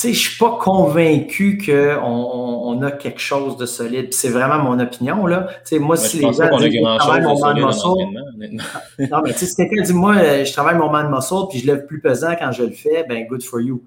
[0.00, 4.12] je ne suis pas convaincu qu'on on a quelque chose de solide.
[4.12, 5.26] C'est vraiment mon opinion.
[5.26, 5.48] Là.
[5.80, 9.08] moi, si les gens disent je travaille mon mind muscle.
[9.10, 11.86] non, mais si quelqu'un dit moi, euh, je travaille mon mind muscle puis je lève
[11.86, 13.82] plus pesant quand je le fais, ben good for you.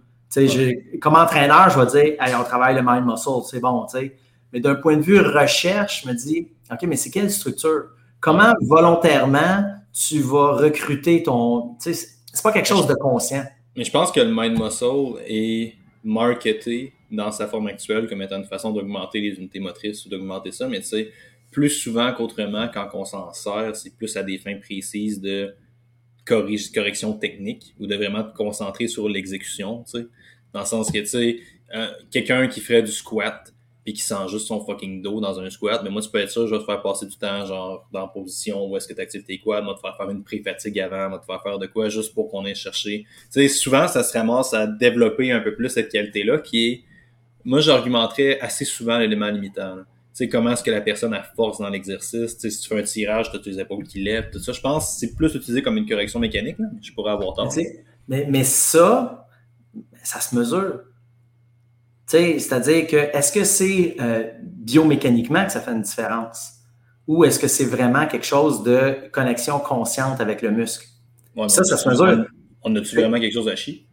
[1.01, 3.87] Comme entraîneur, je vais dire hey, on travaille le mind muscle, c'est bon.
[3.87, 4.15] sais.
[4.53, 7.83] Mais d'un point de vue recherche, je me dis OK, mais c'est quelle structure?
[8.19, 11.75] Comment volontairement tu vas recruter ton.
[11.79, 11.95] C'est
[12.43, 13.43] pas quelque chose de conscient.
[13.75, 18.37] Mais je pense que le mind muscle est marketé dans sa forme actuelle comme étant
[18.37, 21.11] une façon d'augmenter les unités motrices ou d'augmenter ça, mais tu sais,
[21.51, 25.53] plus souvent qu'autrement, quand on s'en sert, c'est plus à des fins précises de
[26.25, 30.07] correction technique ou de vraiment te concentrer sur l'exécution, tu sais.
[30.53, 31.39] Dans le sens que, tu sais,
[31.73, 33.53] euh, quelqu'un qui ferait du squat
[33.83, 36.29] puis qui sent juste son fucking dos dans un squat, mais moi, tu peux être
[36.29, 39.01] sûr, je vais te faire passer du temps, genre, dans position où est-ce que tu
[39.01, 41.65] actives tes quads, moi, te faire faire une pré-fatigue avant, moi, te faire faire de
[41.65, 43.05] quoi, juste pour qu'on ait cherché.
[43.33, 46.83] Tu sais, souvent, ça se ramasse à développer un peu plus cette qualité-là, qui est,
[47.43, 49.77] moi, j'argumenterais assez souvent l'élément limitant.
[49.77, 52.67] Tu sais, comment est-ce que la personne a force dans l'exercice, tu sais, si tu
[52.67, 54.51] fais un tirage, tu tes épaules qui lèvent, tout ça.
[54.51, 56.67] Je pense que c'est plus utilisé comme une correction mécanique, là.
[56.81, 57.51] Je pourrais avoir tort.
[58.07, 59.27] Mais, mais ça,
[60.03, 60.81] ça se mesure
[62.11, 66.53] c'est-à-dire que est-ce que c'est euh, biomécaniquement que ça fait une différence?
[67.07, 70.85] Ou est-ce que c'est vraiment quelque chose de connexion consciente avec le muscle?
[71.47, 72.25] ça, ça se mesure.
[72.63, 73.87] On a-tu vraiment quelque chose à chier?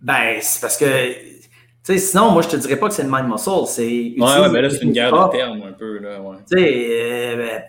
[0.00, 1.48] Ben, c'est parce que, tu
[1.84, 3.50] sais, sinon, moi, je te dirais pas que c'est le mind muscle.
[3.66, 4.14] C'est.
[4.18, 6.36] Ouais, ouais, mais là, c'est une guerre de termes un peu, là, ouais.
[6.50, 7.62] Tu sais, euh, ben,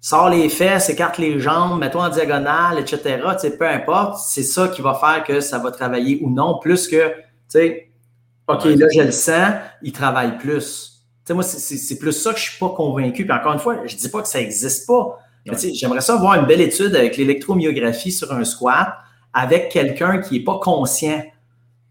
[0.00, 3.00] sors les fesses, écarte les jambes, mets-toi en diagonale, etc.
[3.32, 6.58] Tu sais, peu importe, c'est ça qui va faire que ça va travailler ou non,
[6.58, 7.14] plus que, tu
[7.48, 7.88] sais,
[8.48, 11.02] OK, là, je le sens, il travaille plus.
[11.24, 13.24] Tu sais, moi, c'est plus ça que je suis pas convaincu.
[13.24, 15.18] Puis encore une fois, je dis pas que ça n'existe pas.
[15.74, 18.94] J'aimerais ça voir une belle étude avec l'électromyographie sur un squat
[19.32, 21.22] avec quelqu'un qui n'est pas conscient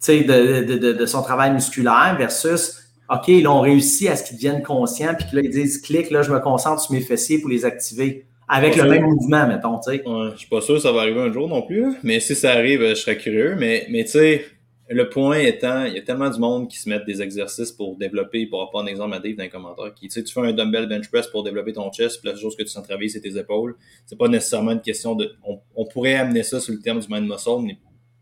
[0.08, 4.38] de, de, de, de, son travail musculaire versus OK, là, on réussit à ce qu'ils
[4.38, 7.40] deviennent conscients, puis que là, ils disent clic, là, je me concentre sur mes fessiers
[7.40, 8.26] pour les activer.
[8.48, 10.08] Avec le même mouvement, mettons, tu sais.
[10.08, 12.36] Ouais, je suis pas sûr que ça va arriver un jour non plus, mais si
[12.36, 13.56] ça arrive, je serais curieux.
[13.58, 14.46] Mais, mais tu sais,
[14.88, 17.98] le point étant, il y a tellement du monde qui se mettent des exercices pour
[17.98, 20.42] développer, pour pas un exemple à Dave dans les commentaires, qui, tu sais, tu fais
[20.42, 23.10] un dumbbell bench press pour développer ton chest, puis la chose que tu sens travailler,
[23.10, 23.76] c'est tes épaules.
[24.06, 27.28] C'est pas nécessairement une question de, on, pourrait amener ça sur le terme du mind
[27.28, 27.80] muscle, mais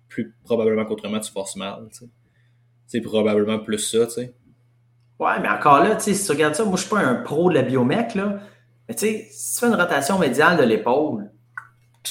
[0.08, 2.10] plus probablement qu'autrement tu forces mal, tu sais.
[2.88, 4.34] C'est probablement plus ça, tu sais.
[5.20, 7.16] Ouais, mais encore là, tu sais, si tu regardes ça, moi, je suis pas un
[7.16, 8.40] pro de la biomec, là.
[8.88, 11.30] Mais tu sais, si tu fais une rotation médiale de l'épaule.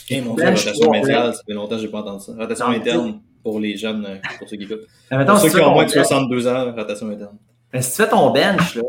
[0.08, 2.32] Hey, mon rotation médiale, ça fait longtemps que j'ai pas entendu ça.
[2.36, 4.86] Rotation interne pour les jeunes, euh, pour ceux qui écoutent.
[5.10, 7.38] pour ceux qui ont moins de 62 ans, rotation interne.
[7.80, 8.82] Si tu fais ton bench, là,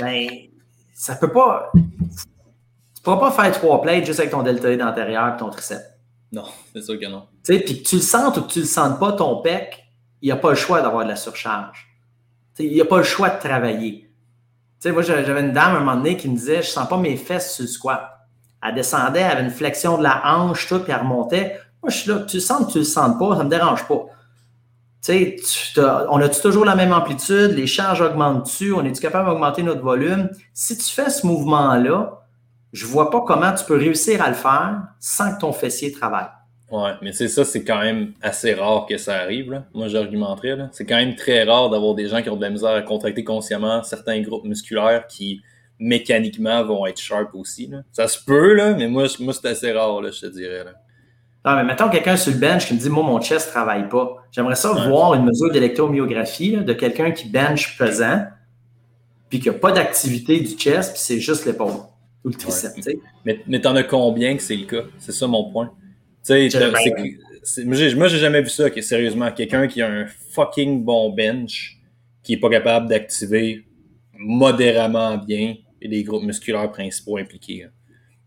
[0.00, 0.28] ben,
[0.94, 1.70] ça peut pas.
[1.74, 5.84] Tu pourras pas faire trois plates juste avec ton deltoïde antérieur et ton triceps.
[6.32, 7.26] Non, c'est sûr que non.
[7.44, 9.84] Tu sais, puis que tu le sentes ou que tu le sentes pas, ton pec,
[10.20, 11.88] il n'y a pas le choix d'avoir de la surcharge.
[12.54, 14.10] Tu sais, il n'y a pas le choix de travailler.
[14.80, 16.88] Tu sais, moi, j'avais une dame à un moment donné qui me disait Je sens
[16.88, 18.18] pas mes fesses sur le squat.
[18.62, 21.58] Elle descendait, elle avait une flexion de la hanche, tout, puis elle remontait.
[21.82, 24.06] Moi, je suis là, tu le sens, tu le sens pas, ça me dérange pas.
[25.04, 25.36] Tu sais,
[26.10, 27.52] on a-tu toujours la même amplitude?
[27.52, 28.72] Les charges augmentent-tu?
[28.72, 30.28] On est-tu capable d'augmenter notre volume?
[30.54, 32.20] Si tu fais ce mouvement-là,
[32.72, 36.28] je vois pas comment tu peux réussir à le faire sans que ton fessier travaille.
[36.70, 39.52] Ouais, mais c'est ça, c'est quand même assez rare que ça arrive.
[39.52, 39.64] Là.
[39.72, 40.58] Moi, j'argumenterais.
[40.72, 43.24] C'est quand même très rare d'avoir des gens qui ont de la misère à contracter
[43.24, 45.40] consciemment certains groupes musculaires qui
[45.78, 47.68] mécaniquement vont être sharp aussi.
[47.68, 47.78] Là.
[47.92, 50.64] Ça se peut, là, mais moi, moi c'est assez rare, là, je te dirais.
[50.64, 50.72] Là.
[51.44, 53.88] Non, mais mettons quelqu'un sur le bench qui me dit Moi, mon chest ne travaille
[53.88, 54.16] pas.
[54.32, 58.24] J'aimerais ça voir une mesure d'électromyographie de quelqu'un qui bench pesant,
[59.30, 61.72] puis qui n'a pas d'activité du chest, puis c'est juste l'épaule
[62.24, 62.88] ou le triceps.
[63.24, 64.82] Mais, mais t'en as combien que c'est le cas?
[64.98, 65.72] C'est ça mon point.
[66.26, 69.30] Tu sais, moi, j'ai jamais vu ça, sérieusement.
[69.30, 71.78] Quelqu'un qui a un fucking bon bench,
[72.22, 73.64] qui n'est pas capable d'activer
[74.18, 77.68] modérément bien les groupes musculaires principaux impliqués.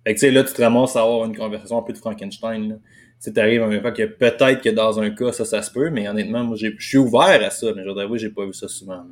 [0.03, 1.97] Fait que, tu sais, là, tu te ramasses à avoir une conversation un peu de
[1.97, 2.79] Frankenstein.
[3.23, 5.91] Tu arrives à un fois que peut-être que dans un cas, ça, ça se peut,
[5.91, 8.67] mais honnêtement, moi, je suis ouvert à ça, mais je dois j'ai pas vu ça
[8.67, 9.03] souvent.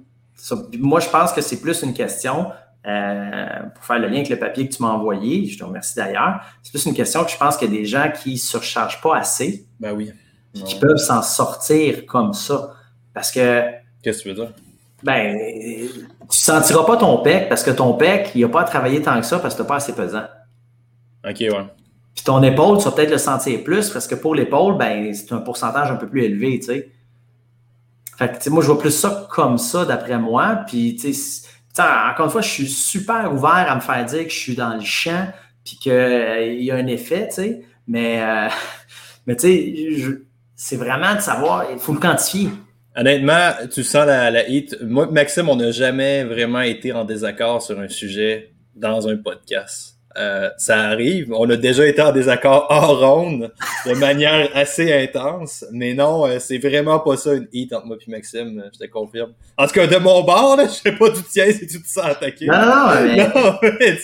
[0.79, 2.47] moi, je pense que c'est plus une question,
[2.87, 5.95] euh, pour faire le lien avec le papier que tu m'as envoyé, je te remercie
[5.95, 8.37] d'ailleurs, c'est plus une question que je pense qu'il y a des gens qui ne
[8.37, 9.67] surchargent pas assez.
[9.79, 10.11] Ben oui.
[10.53, 12.73] Qui peuvent s'en sortir comme ça.
[13.13, 13.63] Parce que.
[14.01, 14.53] Qu'est-ce que tu veux dire?
[15.03, 15.37] Ben,
[16.29, 19.19] tu sentiras pas ton pec parce que ton pec, il n'a pas à travailler tant
[19.19, 20.25] que ça parce que tu n'as pas assez pesant.
[21.29, 21.65] OK, ouais.
[22.15, 25.31] Puis ton épaule, tu vas peut-être le sentir plus parce que pour l'épaule, ben, c'est
[25.31, 26.91] un pourcentage un peu plus élevé, tu sais.
[28.17, 30.63] Fait que, moi, je vois plus ça comme ça, d'après moi.
[30.67, 31.47] Puis, tu sais,
[31.79, 34.73] encore une fois, je suis super ouvert à me faire dire que je suis dans
[34.73, 35.27] le champ
[35.63, 37.61] puis qu'il euh, y a un effet, tu sais.
[37.87, 38.49] Mais, euh,
[39.27, 40.19] mais tu sais,
[40.55, 42.49] c'est vraiment de savoir, il faut le quantifier.
[42.95, 44.75] Honnêtement, tu sens la, la hit.
[44.81, 49.98] Moi, Maxime, on n'a jamais vraiment été en désaccord sur un sujet dans un podcast.
[50.17, 51.31] Euh, ça arrive.
[51.31, 53.53] On a déjà été en désaccord hors ronde
[53.85, 55.63] de manière assez intense.
[55.71, 58.89] Mais non, euh, c'est vraiment pas ça une hit entre moi et Maxime, je te
[58.89, 59.33] confirme.
[59.55, 61.87] En tout cas, de mon bord, là, je sais pas du tien si tu te
[61.87, 62.47] sens attaqué.
[62.47, 63.17] Non, non, mais...
[63.17, 63.99] non mais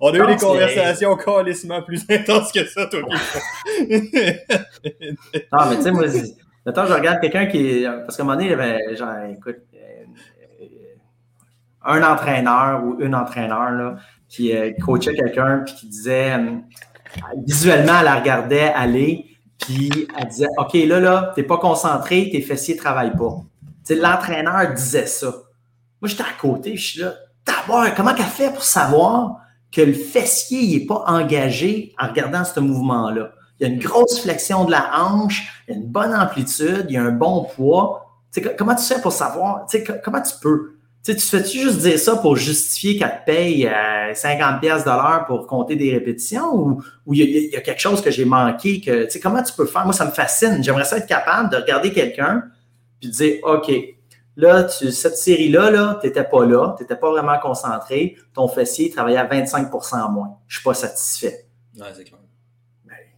[0.00, 3.00] on a eu des conversations calissement plus intenses que ça, toi.
[3.02, 3.18] non,
[5.70, 6.06] mais tu sais, moi,
[6.66, 7.84] Maintenant, je regarde quelqu'un qui.
[7.84, 10.04] Parce qu'à un moment donné, il y avait, genre, écoute, euh,
[11.84, 13.96] un entraîneur ou une entraîneur là,
[14.28, 16.36] qui euh, coachait quelqu'un puis qui disait
[17.46, 19.26] visuellement, elle la regardait aller,
[19.58, 23.42] puis elle disait OK, là, là, t'es pas concentré, tes fessiers travaillent pas.
[23.90, 25.28] L'entraîneur disait ça.
[26.00, 27.14] Moi, j'étais à côté, je suis là,
[27.46, 29.36] d'abord, comment qu'elle fait pour savoir
[29.72, 33.30] que le fessier n'est pas engagé en regardant ce mouvement-là?
[33.58, 36.86] Il y a une grosse flexion de la hanche, il y a une bonne amplitude,
[36.88, 38.04] il y a un bon poids.
[38.58, 39.66] comment tu fais pour savoir?
[40.04, 40.75] comment tu peux?
[41.14, 43.70] Tu fais-tu juste dire ça pour justifier qu'elle te paye
[44.14, 46.54] 50 pièces de l'heure pour compter des répétitions
[47.06, 48.80] ou il y, a quelque chose que j'ai manqué?
[48.80, 49.84] Que, comment tu peux faire?
[49.84, 50.62] Moi, ça me fascine.
[50.62, 52.44] J'aimerais ça être capable de regarder quelqu'un
[53.00, 53.70] puis de dire, OK,
[54.36, 58.48] là, tu, cette série-là, -là, tu n'étais pas là, tu n'étais pas vraiment concentré, ton
[58.48, 60.38] fessier travaillait à 25 en moins.
[60.46, 61.46] Je ne suis pas satisfait.
[61.78, 62.20] Ouais, c'est clair.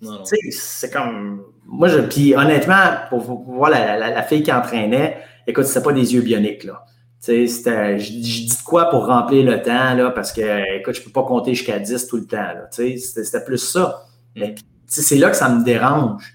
[0.00, 1.44] Ben, c'est comme.
[1.64, 1.98] Moi, je.
[1.98, 2.76] Puis honnêtement,
[3.08, 6.84] pour, voir la, fille qui entraînait, écoute, c'était pas des yeux bioniques, là.
[7.20, 11.24] C'était, je, dis quoi pour remplir le temps, là, parce que, écoute, je peux pas
[11.24, 12.68] compter jusqu'à 10 tout le temps, là.
[12.70, 14.04] C'était plus ça.
[14.36, 14.54] Mais
[14.86, 16.34] c'est là que ça me dérange.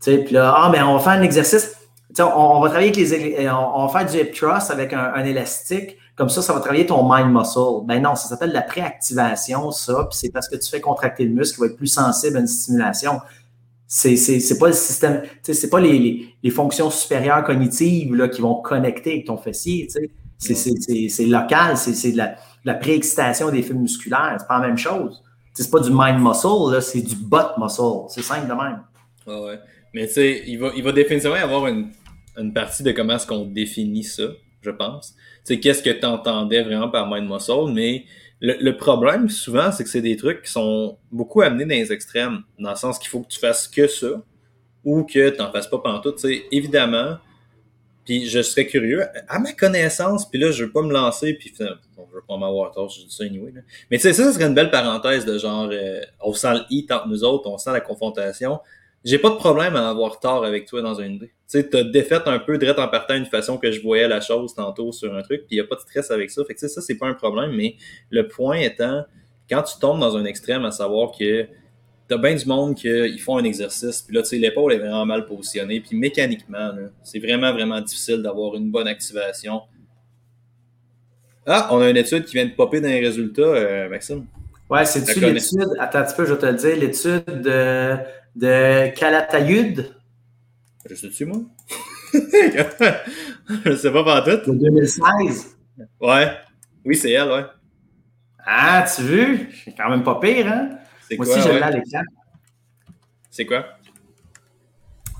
[0.00, 1.76] Puis là, ah, mais on va faire un exercice.
[2.18, 3.50] On, on, va travailler avec les.
[3.50, 5.96] On, va faire du hip thrust avec un, élastique.
[6.14, 7.86] Comme ça, ça va travailler ton mind muscle.
[7.86, 10.06] Ben non, ça s'appelle la préactivation, ça.
[10.10, 12.40] Puis c'est parce que tu fais contracter le muscle qui va être plus sensible à
[12.40, 13.20] une stimulation.
[13.94, 18.54] C'est, c'est, pas le système, c'est pas les, les, fonctions supérieures cognitives là, qui vont
[18.54, 19.86] connecter avec ton fessier.
[20.38, 24.36] C'est, c'est, local, c'est, de la, la préexcitation des fibres musculaires.
[24.38, 25.22] C'est pas la même chose.
[25.52, 27.82] c'est pas du mind muscle, là, c'est du butt muscle.
[28.08, 28.80] C'est simple de même.
[29.26, 29.58] Ah ouais.
[29.92, 31.90] Mais tu sais, il va, il va définitivement y avoir une,
[32.38, 34.22] une partie de comment est-ce qu'on définit ça,
[34.62, 35.14] je pense.
[35.44, 38.06] Tu sais, qu'est-ce que tu entendais vraiment par mind muscle, mais
[38.44, 42.42] le, problème, souvent, c'est que c'est des trucs qui sont beaucoup amenés dans les extrêmes,
[42.58, 44.20] dans le sens qu'il faut que tu fasses que ça,
[44.84, 46.12] ou que tu n'en fasses pas pendant tout.
[46.18, 47.18] sais, évidemment,
[48.04, 51.54] puis je serais curieux, à ma connaissance, puis là, je veux pas me lancer, puis
[52.12, 53.52] veux pas m'avoir tort, je dis ça anyway.
[53.90, 56.60] Mais tu sais, ça, ça serait une belle parenthèse de genre, euh, on sent le
[56.68, 58.58] hit entre nous autres, on sent la confrontation
[59.04, 61.32] j'ai pas de problème à avoir tort avec toi dans une idée.
[61.50, 64.20] Tu sais, t'as défait un peu direct en partant une façon que je voyais la
[64.20, 66.44] chose tantôt sur un truc, puis y a pas de stress avec ça.
[66.44, 67.76] Fait que ça, c'est pas un problème, mais
[68.10, 69.04] le point étant,
[69.50, 71.46] quand tu tombes dans un extrême, à savoir que
[72.08, 75.04] t'as bien du monde qui font un exercice, puis là, tu sais, l'épaule est vraiment
[75.04, 76.72] mal positionnée, puis mécaniquement,
[77.02, 79.62] c'est vraiment, vraiment difficile d'avoir une bonne activation.
[81.44, 84.26] Ah, on a une étude qui vient de popper dans les résultats, euh, Maxime.
[84.70, 87.96] Ouais, c'est-tu l'étude, attends un petit peu, je vais te le dire, l'étude de
[88.34, 89.94] de Calatayud.
[90.88, 91.38] Je sais-tu, moi?
[92.12, 94.52] je sais pas pas tout.
[94.52, 95.56] De 2016.
[96.00, 96.32] Ouais.
[96.84, 97.44] Oui, c'est elle, ouais.
[98.44, 99.48] Ah, tu vu?
[99.64, 100.70] C'est quand même pas pire, hein?
[101.16, 102.02] Moi aussi, je l'ai à l'écran.
[103.30, 103.66] C'est quoi?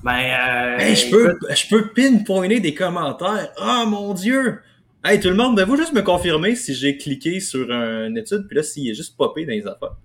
[0.03, 3.53] Ben, euh, je peux, je peux pinpointer des commentaires.
[3.57, 4.59] Oh mon Dieu!
[5.05, 8.57] Hey, tout le monde, devez-vous juste me confirmer si j'ai cliqué sur une étude, puis
[8.57, 9.95] là, s'il est juste popé dans les affaires.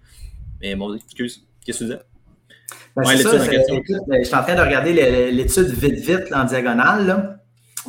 [0.61, 2.03] Mais mon excuse, qu'est-ce que tu disais?
[2.97, 4.93] Ben, je suis en train de regarder
[5.31, 7.39] l'étude vite, vite en diagonale.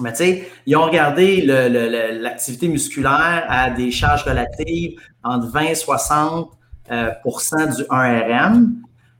[0.01, 5.73] Mais tu sais, ils ont regardé l'activité musculaire à des charges relatives entre 20 et
[5.73, 6.47] 60%
[6.91, 7.11] euh,
[7.75, 8.75] du 1RM.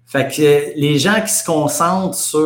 [0.05, 2.41] Fait que les gens qui se concentrent sur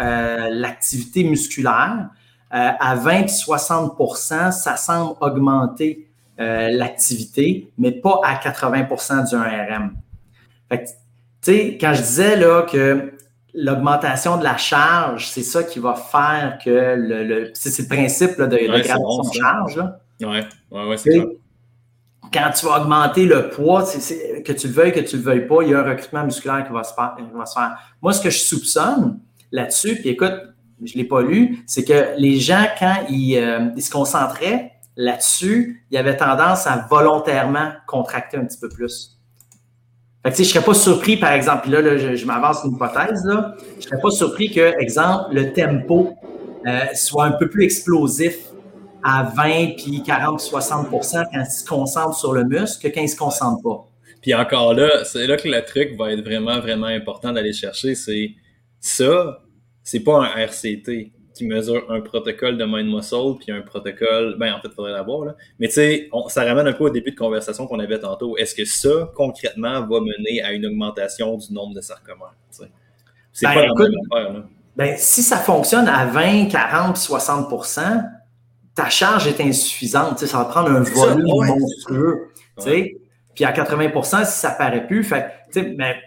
[0.00, 2.08] euh, l'activité musculaire,
[2.54, 6.04] euh, à 20 et 60% ça semble augmenter
[6.40, 9.90] l'activité, mais pas à 80% du 1RM.
[10.68, 10.88] Fait que,
[11.52, 13.12] sais, quand je disais là que
[13.54, 18.44] l'augmentation de la charge, c'est ça qui va faire que le, c'est le principe de,
[18.46, 18.82] de
[19.32, 19.76] charge.
[19.76, 20.00] Là.
[20.20, 21.20] Ouais, ouais, ouais c'est
[22.32, 25.62] Quand tu vas augmenter le poids, que tu le veuilles, que tu le veuilles pas,
[25.62, 27.16] il y a un recrutement musculaire qui va se faire.
[28.02, 29.18] Moi, ce que je soupçonne
[29.50, 30.34] là-dessus, puis écoute,
[30.84, 34.72] je ne l'ai pas lu, c'est que les gens, quand ils, euh, ils se concentraient
[34.96, 39.17] là-dessus, ils avaient tendance à volontairement contracter un petit peu plus.
[40.34, 43.80] Je ne serais pas surpris, par exemple, là, je, m'avance une hypothèse, là, je ne
[43.80, 46.14] serais pas surpris que, exemple, le tempo
[46.66, 48.36] euh, soit un peu plus explosif
[49.02, 53.04] à 20, puis 40, 60% quand il se concentre sur le muscle que quand il
[53.04, 53.86] ne se concentre pas.
[54.20, 57.94] Puis encore là, c'est là que le truc va être vraiment, vraiment important d'aller chercher.
[57.94, 58.32] C'est
[58.80, 59.38] ça,
[59.84, 64.52] c'est pas un RCT qui mesure un protocole de mind muscle puis un protocole, ben
[64.52, 65.36] en fait, il faudrait l'avoir, là.
[65.58, 68.36] Mais tu sais, ça ramène un peu au début de conversation qu'on avait tantôt.
[68.36, 72.34] Est-ce que ça, concrètement, va mener à une augmentation du nombre de sarcomères?
[72.50, 74.44] C'est ben, pas la même affaire, là.
[74.76, 78.04] Ben, si ça fonctionne à 20, 40, 60%
[78.78, 80.24] ta charge est insuffisante.
[80.24, 82.28] Ça va prendre un volume monstrueux.
[83.34, 85.26] Puis à 80% si ça paraît plus, fait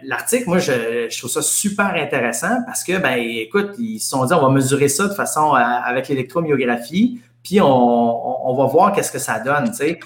[0.04, 4.34] l'article, moi, je, trouve ça super intéressant parce que, ben, écoute, ils se sont dit,
[4.34, 9.40] on va mesurer ça de façon avec l'électromyographie, puis on, va voir qu'est-ce que ça
[9.40, 10.00] donne, sais.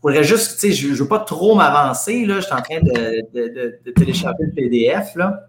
[0.00, 2.80] faudrait juste, tu sais, je ne veux pas trop m'avancer, là, je suis en train
[2.80, 5.44] de, télécharger le PDF, là.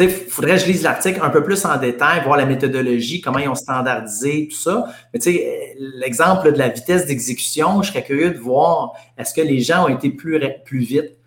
[0.00, 3.40] Il faudrait que je lise l'article un peu plus en détail, voir la méthodologie, comment
[3.40, 4.86] ils ont standardisé, tout ça.
[5.12, 9.40] Mais tu sais, l'exemple de la vitesse d'exécution, je serais curieux de voir est-ce que
[9.40, 11.17] les gens ont été plus, plus vite?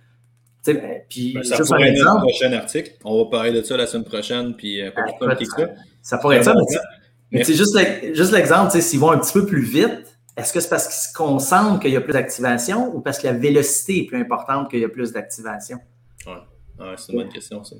[0.65, 2.91] Ben, puis, ben, ça pourrait être un prochain article.
[3.03, 4.55] On va parler de ça la semaine prochaine.
[4.55, 5.67] Puis, euh, ben, ça.
[6.01, 6.53] ça pourrait être ça,
[7.31, 10.87] mais, c'est juste l'exemple, s'ils vont un petit peu plus vite, est-ce que c'est parce
[10.87, 14.19] qu'ils se concentrent qu'il y a plus d'activation ou parce que la vélocité est plus
[14.19, 15.77] importante qu'il y a plus d'activation?
[16.25, 16.33] Ouais,
[16.79, 17.75] ouais c'est une bonne question, ça.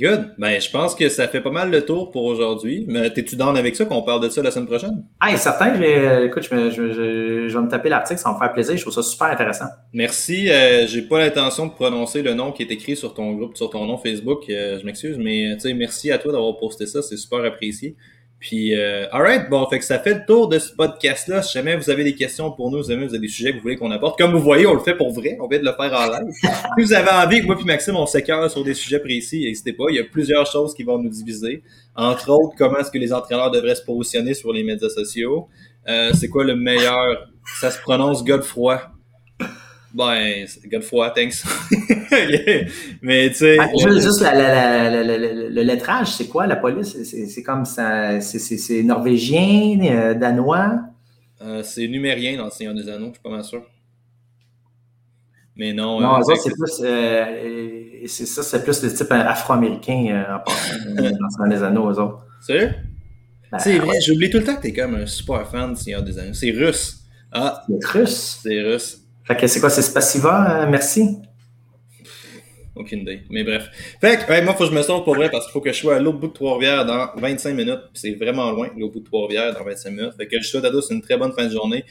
[0.00, 0.34] Good.
[0.38, 2.84] Ben, je pense que ça fait pas mal le tour pour aujourd'hui.
[2.86, 5.04] Mais t'es-tu down avec ça qu'on parle de ça la semaine prochaine?
[5.18, 5.74] Ah, certain.
[5.74, 8.76] Je écoute, je, vais me taper l'article, ça va me faire plaisir.
[8.76, 9.66] Je trouve ça super intéressant.
[9.92, 10.50] Merci.
[10.50, 13.70] Euh, j'ai pas l'intention de prononcer le nom qui est écrit sur ton groupe, sur
[13.70, 14.44] ton nom Facebook.
[14.48, 17.02] Euh, je m'excuse, mais tu sais, merci à toi d'avoir posté ça.
[17.02, 17.96] C'est super apprécié.
[18.40, 21.42] Puis, euh, alright, bon, fait que ça fait le tour de ce podcast-là.
[21.42, 23.56] Si jamais vous avez des questions pour nous, si jamais vous avez des sujets que
[23.56, 25.36] vous voulez qu'on apporte, comme vous voyez, on le fait pour vrai.
[25.40, 26.32] On vient de le faire en live.
[26.32, 26.46] si
[26.78, 29.84] vous avez envie que moi puis Maxime, on s'écœure sur des sujets précis, n'hésitez pas.
[29.90, 31.64] Il y a plusieurs choses qui vont nous diviser.
[31.96, 35.48] Entre autres, comment est-ce que les entraîneurs devraient se positionner sur les médias sociaux.
[35.88, 37.28] Euh, c'est quoi le meilleur?
[37.60, 38.80] Ça se prononce Godefroy.
[39.94, 41.44] Ben, Godefroy, thanks.
[43.02, 43.56] Mais tu sais.
[43.58, 46.96] Ah, juste, le lettrage, c'est quoi la police?
[47.02, 48.20] C'est comme ça.
[48.20, 50.80] C'est norvégien, euh, danois?
[51.40, 53.62] Euh, c'est numérien dans le Seigneur des Anneaux, je suis pas mal sûr.
[55.56, 56.00] Mais non.
[56.00, 56.82] Non, ça, c'est plus.
[56.82, 60.40] Euh, c'est ça, c'est plus le type afro-américain
[60.86, 62.26] dans le Seigneur des Anneaux, eux autres.
[62.40, 62.74] Sérieux?
[63.50, 66.02] Ben, c'est vrai, j'oublie tout le temps que t'es comme un super fan du Seigneur
[66.02, 66.34] des Anneaux.
[66.34, 67.04] C'est russe.
[67.32, 67.62] Ah.
[67.66, 68.40] C'est russe?
[68.42, 69.07] C'est russe.
[69.28, 71.18] Fait que c'est quoi, c'est Spassiva, euh, merci?
[72.74, 73.20] Aucune idée.
[73.28, 73.68] Mais bref.
[74.00, 75.70] Fait que, moi, il faut que je me sorte pour vrai parce qu'il faut que
[75.70, 77.80] je sois à l'autre bout de Trois-Rivières dans 25 minutes.
[77.92, 80.12] C'est vraiment loin, l'autre bout de Trois-Rivières dans 25 minutes.
[80.16, 81.84] Fait que je souhaite à tous une très bonne fin de journée.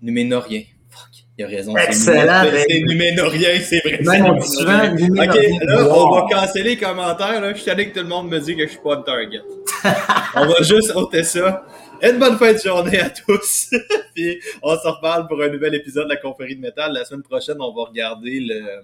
[0.00, 0.62] Numénorien.
[0.90, 1.76] Fuck, il a raison.
[1.76, 2.44] Excellent.
[2.68, 3.98] C'est Numénorien, c'est vrai.
[4.04, 7.40] Même souvent, Ok, là, on va canceller les commentaires.
[7.40, 7.52] Là.
[7.52, 9.40] Je suis allé que tout le monde me dit que je suis pas un target.
[10.36, 11.64] on va juste ôter ça.
[12.02, 13.70] Une bonne fin de journée à tous.
[14.14, 16.92] Puis on se reparle pour un nouvel épisode de la confrérie de métal.
[16.92, 18.80] La semaine prochaine, on va regarder le,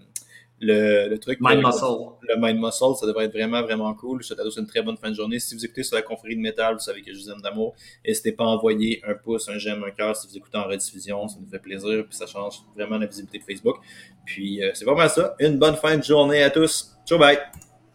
[0.60, 1.38] le, le truc.
[1.40, 1.84] Mind Muscle.
[2.22, 4.22] Le Mind Muscle, ça devrait être vraiment, vraiment cool.
[4.22, 5.38] Je te souhaite une très bonne fin de journée.
[5.38, 7.74] Si vous écoutez sur la confrérie de métal, vous savez que je vous aime d'amour.
[8.06, 11.28] N'hésitez pas à envoyer un pouce, un j'aime, un cœur si vous écoutez en rediffusion.
[11.28, 12.04] Ça nous fait plaisir.
[12.08, 13.76] Puis ça change vraiment la visibilité de Facebook.
[14.24, 15.36] Puis euh, c'est vraiment ça.
[15.38, 16.96] Une bonne fin de journée à tous.
[17.06, 17.38] Ciao, bye.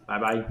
[0.08, 0.44] Bye bye.